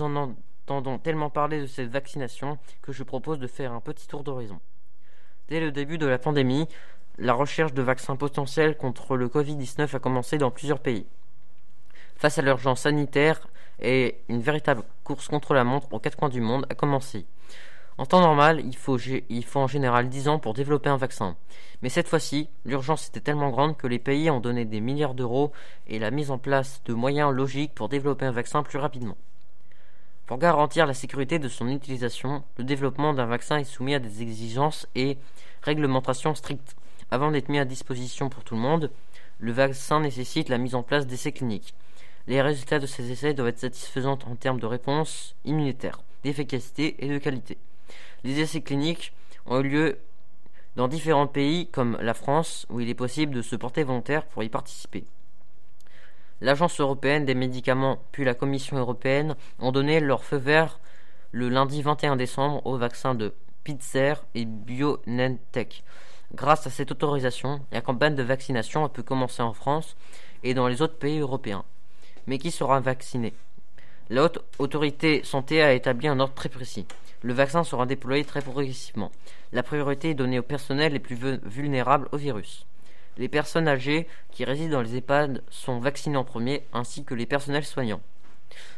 en, 0.00 0.34
entendons 0.64 0.98
tellement 0.98 1.28
parler 1.28 1.60
de 1.60 1.66
cette 1.66 1.90
vaccination 1.90 2.56
que 2.80 2.92
je 2.92 3.02
propose 3.02 3.38
de 3.38 3.46
faire 3.46 3.74
un 3.74 3.80
petit 3.80 4.08
tour 4.08 4.24
d'horizon. 4.24 4.58
Dès 5.48 5.60
le 5.60 5.70
début 5.70 5.98
de 5.98 6.06
la 6.06 6.16
pandémie, 6.16 6.66
la 7.18 7.34
recherche 7.34 7.74
de 7.74 7.82
vaccins 7.82 8.16
potentiels 8.16 8.78
contre 8.78 9.18
le 9.18 9.28
Covid-19 9.28 9.94
a 9.94 9.98
commencé 9.98 10.38
dans 10.38 10.50
plusieurs 10.50 10.80
pays. 10.80 11.04
Face 12.16 12.38
à 12.38 12.42
l'urgence 12.42 12.80
sanitaire 12.80 13.46
une 13.82 14.40
véritable 14.40 14.82
course 15.02 15.28
contre 15.28 15.52
la 15.52 15.64
montre 15.64 15.92
aux 15.92 15.98
quatre 15.98 16.16
coins 16.16 16.30
du 16.30 16.40
monde 16.40 16.64
a 16.70 16.74
commencé. 16.74 17.26
En 17.96 18.06
temps 18.06 18.20
normal, 18.20 18.60
il 18.64 18.74
faut, 18.74 18.98
en 19.60 19.66
général 19.68 20.08
10 20.08 20.28
ans 20.28 20.38
pour 20.40 20.52
développer 20.52 20.88
un 20.88 20.96
vaccin. 20.96 21.36
Mais 21.80 21.88
cette 21.88 22.08
fois-ci, 22.08 22.48
l'urgence 22.64 23.06
était 23.06 23.20
tellement 23.20 23.50
grande 23.50 23.76
que 23.76 23.86
les 23.86 24.00
pays 24.00 24.30
ont 24.30 24.40
donné 24.40 24.64
des 24.64 24.80
milliards 24.80 25.14
d'euros 25.14 25.52
et 25.86 26.00
la 26.00 26.10
mise 26.10 26.32
en 26.32 26.38
place 26.38 26.82
de 26.86 26.92
moyens 26.92 27.32
logiques 27.32 27.72
pour 27.72 27.88
développer 27.88 28.26
un 28.26 28.32
vaccin 28.32 28.64
plus 28.64 28.78
rapidement. 28.78 29.16
Pour 30.26 30.38
garantir 30.38 30.86
la 30.86 30.94
sécurité 30.94 31.38
de 31.38 31.48
son 31.48 31.68
utilisation, 31.68 32.42
le 32.56 32.64
développement 32.64 33.14
d'un 33.14 33.26
vaccin 33.26 33.58
est 33.58 33.64
soumis 33.64 33.94
à 33.94 34.00
des 34.00 34.22
exigences 34.22 34.88
et 34.96 35.16
réglementations 35.62 36.34
strictes. 36.34 36.74
Avant 37.12 37.30
d'être 37.30 37.48
mis 37.48 37.60
à 37.60 37.64
disposition 37.64 38.28
pour 38.28 38.42
tout 38.42 38.56
le 38.56 38.60
monde, 38.60 38.90
le 39.38 39.52
vaccin 39.52 40.00
nécessite 40.00 40.48
la 40.48 40.58
mise 40.58 40.74
en 40.74 40.82
place 40.82 41.06
d'essais 41.06 41.32
cliniques. 41.32 41.74
Les 42.26 42.42
résultats 42.42 42.80
de 42.80 42.86
ces 42.86 43.12
essais 43.12 43.34
doivent 43.34 43.48
être 43.48 43.58
satisfaisants 43.58 44.18
en 44.26 44.34
termes 44.34 44.58
de 44.58 44.66
réponse 44.66 45.36
immunitaire, 45.44 46.00
d'efficacité 46.24 46.96
et 46.98 47.08
de 47.08 47.18
qualité. 47.18 47.56
Les 48.24 48.40
essais 48.40 48.62
cliniques 48.62 49.12
ont 49.46 49.60
eu 49.60 49.68
lieu 49.68 49.98
dans 50.76 50.88
différents 50.88 51.26
pays 51.26 51.68
comme 51.68 51.96
la 52.00 52.14
France, 52.14 52.66
où 52.70 52.80
il 52.80 52.88
est 52.88 52.94
possible 52.94 53.34
de 53.34 53.42
se 53.42 53.56
porter 53.56 53.84
volontaire 53.84 54.24
pour 54.26 54.42
y 54.42 54.48
participer. 54.48 55.04
L'Agence 56.40 56.80
européenne 56.80 57.24
des 57.24 57.34
médicaments 57.34 57.98
puis 58.12 58.24
la 58.24 58.34
Commission 58.34 58.76
européenne 58.76 59.36
ont 59.60 59.72
donné 59.72 60.00
leur 60.00 60.24
feu 60.24 60.36
vert 60.36 60.80
le 61.30 61.48
lundi 61.48 61.82
21 61.82 62.16
décembre 62.16 62.64
au 62.66 62.76
vaccin 62.76 63.14
de 63.14 63.34
Pfizer 63.64 64.24
et 64.34 64.44
BioNTech. 64.44 65.84
Grâce 66.34 66.66
à 66.66 66.70
cette 66.70 66.90
autorisation, 66.90 67.60
la 67.72 67.80
campagne 67.80 68.14
de 68.14 68.22
vaccination 68.22 68.84
a 68.84 68.88
pu 68.88 69.02
commencer 69.02 69.42
en 69.42 69.52
France 69.52 69.96
et 70.42 70.54
dans 70.54 70.68
les 70.68 70.82
autres 70.82 70.98
pays 70.98 71.18
européens. 71.18 71.64
Mais 72.26 72.38
qui 72.38 72.50
sera 72.50 72.80
vacciné 72.80 73.32
La 74.10 74.24
haute 74.24 74.44
autorité 74.58 75.22
santé 75.24 75.62
a 75.62 75.72
établi 75.72 76.08
un 76.08 76.20
ordre 76.20 76.34
très 76.34 76.48
précis. 76.48 76.86
Le 77.24 77.32
vaccin 77.32 77.64
sera 77.64 77.86
déployé 77.86 78.22
très 78.22 78.42
progressivement. 78.42 79.10
La 79.54 79.62
priorité 79.62 80.10
est 80.10 80.14
donnée 80.14 80.38
aux 80.38 80.42
personnels 80.42 80.92
les 80.92 80.98
plus 80.98 81.16
vu- 81.16 81.40
vulnérables 81.42 82.06
au 82.12 82.18
virus. 82.18 82.66
Les 83.16 83.28
personnes 83.28 83.66
âgées 83.66 84.06
qui 84.30 84.44
résident 84.44 84.72
dans 84.72 84.82
les 84.82 84.96
EHPAD 84.96 85.42
sont 85.48 85.78
vaccinées 85.78 86.18
en 86.18 86.24
premier, 86.24 86.66
ainsi 86.74 87.02
que 87.02 87.14
les 87.14 87.24
personnels 87.24 87.64
soignants. 87.64 88.02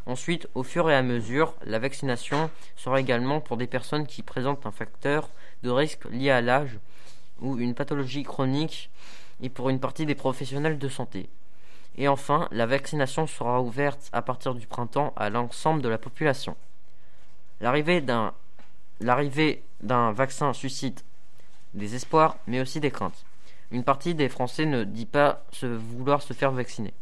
Ensuite, 0.07 0.47
au 0.55 0.63
fur 0.63 0.89
et 0.89 0.95
à 0.95 1.03
mesure, 1.03 1.55
la 1.65 1.81
vaccination 1.81 2.49
sera 2.77 3.01
également 3.01 3.41
pour 3.41 3.57
des 3.57 3.67
personnes 3.67 4.07
qui 4.07 4.23
présentent 4.23 4.65
un 4.65 4.71
facteur 4.71 5.29
de 5.65 5.71
risque 5.71 6.05
lié 6.05 6.31
à 6.31 6.41
l'âge 6.41 6.79
ou 7.41 7.59
une 7.59 7.75
pathologie 7.75 8.23
chronique 8.23 8.91
et 9.43 9.49
pour 9.49 9.71
une 9.71 9.81
partie 9.81 10.07
des 10.07 10.15
professionnels 10.15 10.79
de 10.79 10.89
santé. 10.89 11.29
Et 11.99 12.07
enfin, 12.07 12.47
la 12.53 12.67
vaccination 12.67 13.27
sera 13.27 13.61
ouverte 13.61 14.09
à 14.13 14.23
partir 14.23 14.55
du 14.55 14.69
printemps 14.69 15.13
à 15.17 15.31
l'ensemble 15.31 15.83
de 15.83 15.89
la 15.89 15.99
population. 15.99 16.57
L'arrivée 17.61 18.01
d'un 18.01 18.33
vaccin 20.13 20.53
suscite 20.53 21.05
des 21.75 21.95
espoirs, 21.95 22.37
mais 22.47 22.61
aussi 22.61 22.81
des 22.81 22.91
craintes. 22.91 23.25
Une 23.71 23.85
partie 23.85 24.15
des 24.15 24.29
Français 24.29 24.67
ne 24.67 24.85
dit 24.85 25.07
pas 25.07 25.45
se 25.53 25.67
vouloir 25.67 26.23
se 26.23 26.33
faire 26.33 26.53
vacciner. 26.53 26.93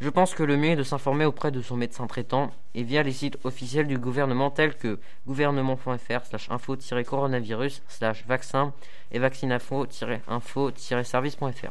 Je 0.00 0.08
pense 0.08 0.34
que 0.34 0.42
le 0.42 0.56
mieux 0.56 0.70
est 0.70 0.76
de 0.76 0.82
s'informer 0.82 1.24
auprès 1.24 1.52
de 1.52 1.62
son 1.62 1.76
médecin 1.76 2.08
traitant 2.08 2.50
et 2.74 2.82
via 2.82 3.04
les 3.04 3.12
sites 3.12 3.38
officiels 3.44 3.86
du 3.86 3.96
gouvernement 3.96 4.50
tels 4.50 4.76
que 4.76 4.98
gouvernement.fr 5.26 6.26
slash 6.26 6.50
info-coronavirus 6.50 7.80
slash 7.88 8.26
vaccin 8.26 8.72
et 9.12 9.20
vaccinafo-info-service.fr. 9.20 11.70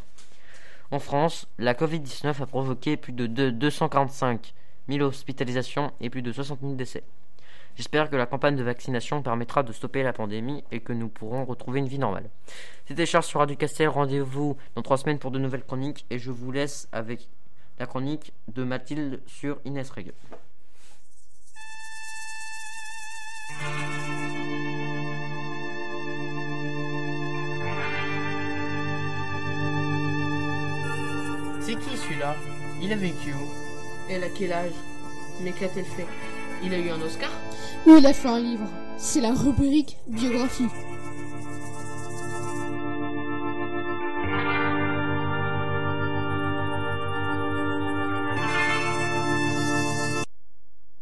En 0.92 1.00
France, 1.00 1.48
la 1.58 1.74
Covid-19 1.74 2.42
a 2.42 2.46
provoqué 2.46 2.96
plus 2.96 3.14
de 3.14 3.28
deux- 3.28 3.52
245 3.52 4.54
000 4.88 5.06
hospitalisations 5.06 5.92
et 6.00 6.10
plus 6.10 6.22
de 6.22 6.32
60 6.32 6.62
000 6.62 6.76
décès. 6.76 7.04
J'espère 7.76 8.10
que 8.10 8.16
la 8.16 8.26
campagne 8.26 8.56
de 8.56 8.64
vaccination 8.64 9.22
permettra 9.22 9.64
de 9.64 9.72
stopper 9.72 10.04
la 10.04 10.14
pandémie 10.14 10.64
et 10.72 10.80
que 10.80 10.94
nous 10.94 11.10
pourrons 11.10 11.46
retrouver 11.46 11.80
une 11.80 11.88
vie 11.88 12.00
normale. 12.00 12.30
C'était 12.88 13.06
Charles 13.06 13.24
sur 13.24 13.40
Radio 13.40 13.56
Castel. 13.56 13.90
Rendez-vous 13.90 14.58
dans 14.76 14.82
trois 14.82 14.98
semaines 14.98 15.20
pour 15.20 15.32
de 15.32 15.40
nouvelles 15.40 15.64
chroniques 15.64 16.06
et 16.10 16.20
je 16.20 16.32
vous 16.32 16.52
laisse 16.52 16.88
avec 16.92 17.30
la 17.80 17.86
chronique 17.86 18.34
de 18.48 18.64
Mathilde 18.64 19.22
sur 19.26 19.60
Inès 19.66 19.90
Règle. 19.90 20.14
celui-là? 32.04 32.36
Il 32.82 32.92
a 32.92 32.96
vécu 32.96 33.34
où? 33.34 33.50
Elle 34.10 34.24
a 34.24 34.30
quel 34.30 34.52
âge? 34.52 34.72
Mais 35.42 35.52
qu'a-t-elle 35.52 35.86
fait? 35.86 36.08
Il 36.64 36.74
a 36.74 36.78
eu 36.78 36.90
un 36.90 37.02
Oscar? 37.02 37.30
Ou 37.86 37.98
il 37.98 38.06
a 38.06 38.14
fait 38.14 38.30
un 38.30 38.40
livre? 38.40 38.66
C'est 38.98 39.20
la 39.20 39.34
rubrique 39.34 39.98
biographie. 40.08 40.70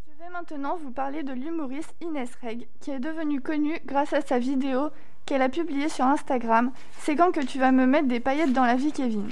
Je 0.08 0.18
vais 0.18 0.30
maintenant 0.34 0.80
vous 0.82 0.90
parler 0.90 1.22
de 1.22 1.34
l'humoriste 1.34 1.94
Inès 2.02 2.30
Reg, 2.42 2.68
qui 2.80 2.90
est 2.90 3.00
devenue 3.00 3.42
connue 3.42 3.80
grâce 3.86 4.14
à 4.14 4.22
sa 4.22 4.40
vidéo 4.40 4.90
qu'elle 5.28 5.44
a 5.44 5.50
publiée 5.50 5.88
sur 5.88 6.06
Instagram 6.06 6.72
C'est 6.98 7.16
quand 7.16 7.32
que 7.32 7.46
tu 7.46 7.60
vas 7.60 7.72
me 7.72 7.86
mettre 7.86 8.08
des 8.08 8.20
paillettes 8.20 8.54
dans 8.54 8.66
la 8.66 8.76
vie, 8.76 8.92
Kevin. 8.92 9.30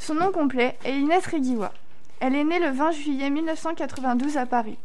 Son 0.00 0.14
nom 0.14 0.32
complet 0.32 0.76
est 0.84 0.98
Inès 0.98 1.24
Reguiwa. 1.24 1.72
Elle 2.18 2.34
est 2.34 2.44
née 2.44 2.58
le 2.58 2.70
20 2.70 2.90
juillet 2.90 3.30
1992 3.30 4.36
à 4.36 4.46
Paris. 4.46 4.76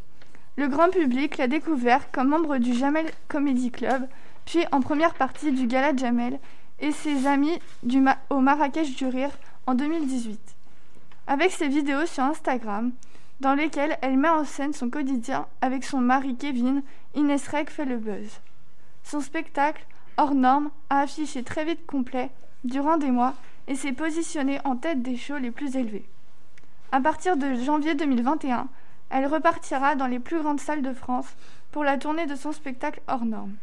Le 0.57 0.69
grand 0.69 0.89
public 0.89 1.37
l'a 1.37 1.47
découvert 1.47 2.11
comme 2.11 2.29
membre 2.29 2.57
du 2.59 2.73
Jamel 2.73 3.11
Comedy 3.27 3.71
Club, 3.71 4.07
puis 4.45 4.63
en 4.71 4.79
première 4.79 5.13
partie 5.13 5.51
du 5.51 5.67
Gala 5.67 5.93
Jamel 5.93 6.39
et 6.79 6.93
ses 6.93 7.27
amis 7.27 7.59
au 8.29 8.39
Marrakech 8.39 8.95
du 8.95 9.05
Rire 9.05 9.37
en 9.67 9.75
2018. 9.75 10.39
Avec 11.27 11.51
ses 11.51 11.67
vidéos 11.67 12.05
sur 12.05 12.23
Instagram, 12.23 12.91
dans 13.41 13.53
lesquelles 13.53 13.97
elle 14.01 14.15
met 14.15 14.29
en 14.29 14.45
scène 14.45 14.71
son 14.71 14.89
quotidien 14.89 15.45
avec 15.59 15.83
son 15.83 15.99
mari 15.99 16.37
Kevin, 16.37 16.83
Inès 17.15 17.45
Reg 17.49 17.69
fait 17.69 17.83
le 17.83 17.97
buzz. 17.97 18.39
Son 19.03 19.19
spectacle, 19.19 19.85
hors 20.15 20.35
norme, 20.35 20.69
a 20.89 21.01
affiché 21.01 21.43
très 21.43 21.65
vite 21.65 21.85
complet 21.85 22.29
durant 22.63 22.95
des 22.95 23.11
mois 23.11 23.33
et 23.67 23.75
s'est 23.75 23.91
positionné 23.91 24.59
en 24.63 24.77
tête 24.77 25.01
des 25.01 25.17
shows 25.17 25.37
les 25.37 25.51
plus 25.51 25.75
élevés. 25.75 26.07
À 26.93 27.01
partir 27.01 27.35
de 27.35 27.55
janvier 27.55 27.93
2021, 27.93 28.69
elle 29.09 29.27
repartira 29.27 29.95
dans 29.95 30.07
les 30.07 30.19
plus 30.19 30.41
grandes 30.41 30.59
salles 30.59 30.81
de 30.81 30.93
France 30.93 31.27
pour 31.71 31.83
la 31.83 31.97
tournée 31.97 32.25
de 32.25 32.35
son 32.35 32.51
spectacle 32.51 33.01
hors 33.07 33.25
norme. 33.25 33.55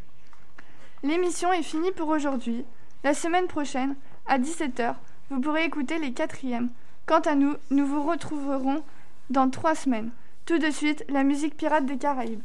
L'émission 1.02 1.52
est 1.52 1.62
finie 1.62 1.92
pour 1.92 2.08
aujourd'hui. 2.08 2.64
La 3.04 3.14
semaine 3.14 3.48
prochaine, 3.48 3.96
à 4.26 4.38
17h, 4.38 4.94
vous 5.30 5.40
pourrez 5.40 5.64
écouter 5.64 5.98
les 5.98 6.12
quatrièmes. 6.12 6.70
Quant 7.06 7.20
à 7.20 7.34
nous, 7.34 7.56
nous 7.70 7.86
vous 7.86 8.02
retrouverons 8.02 8.82
dans 9.30 9.50
trois 9.50 9.74
semaines. 9.74 10.10
Tout 10.46 10.58
de 10.58 10.70
suite, 10.70 11.04
la 11.08 11.24
musique 11.24 11.56
pirate 11.56 11.86
des 11.86 11.98
Caraïbes. 11.98 12.42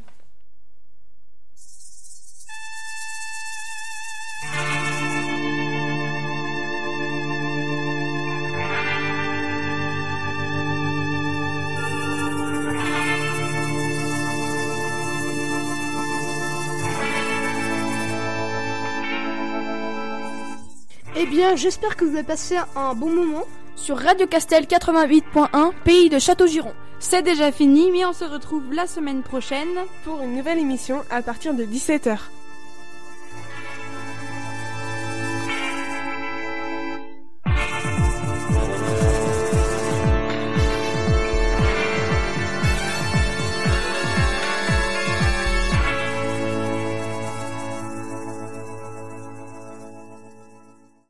Eh 21.20 21.26
bien, 21.26 21.56
j'espère 21.56 21.96
que 21.96 22.04
vous 22.04 22.14
avez 22.14 22.22
passé 22.22 22.56
un 22.76 22.94
bon 22.94 23.10
moment 23.10 23.42
sur 23.74 23.98
Radio 23.98 24.28
Castel 24.28 24.66
88.1, 24.66 25.72
pays 25.84 26.08
de 26.10 26.20
Château-Giron. 26.20 26.72
C'est 27.00 27.22
déjà 27.22 27.50
fini, 27.50 27.90
mais 27.90 28.04
on 28.04 28.12
se 28.12 28.24
retrouve 28.24 28.72
la 28.72 28.86
semaine 28.86 29.22
prochaine 29.22 29.78
pour 30.04 30.20
une 30.22 30.36
nouvelle 30.36 30.60
émission 30.60 31.02
à 31.10 31.20
partir 31.22 31.54
de 31.54 31.64
17h. 31.64 32.18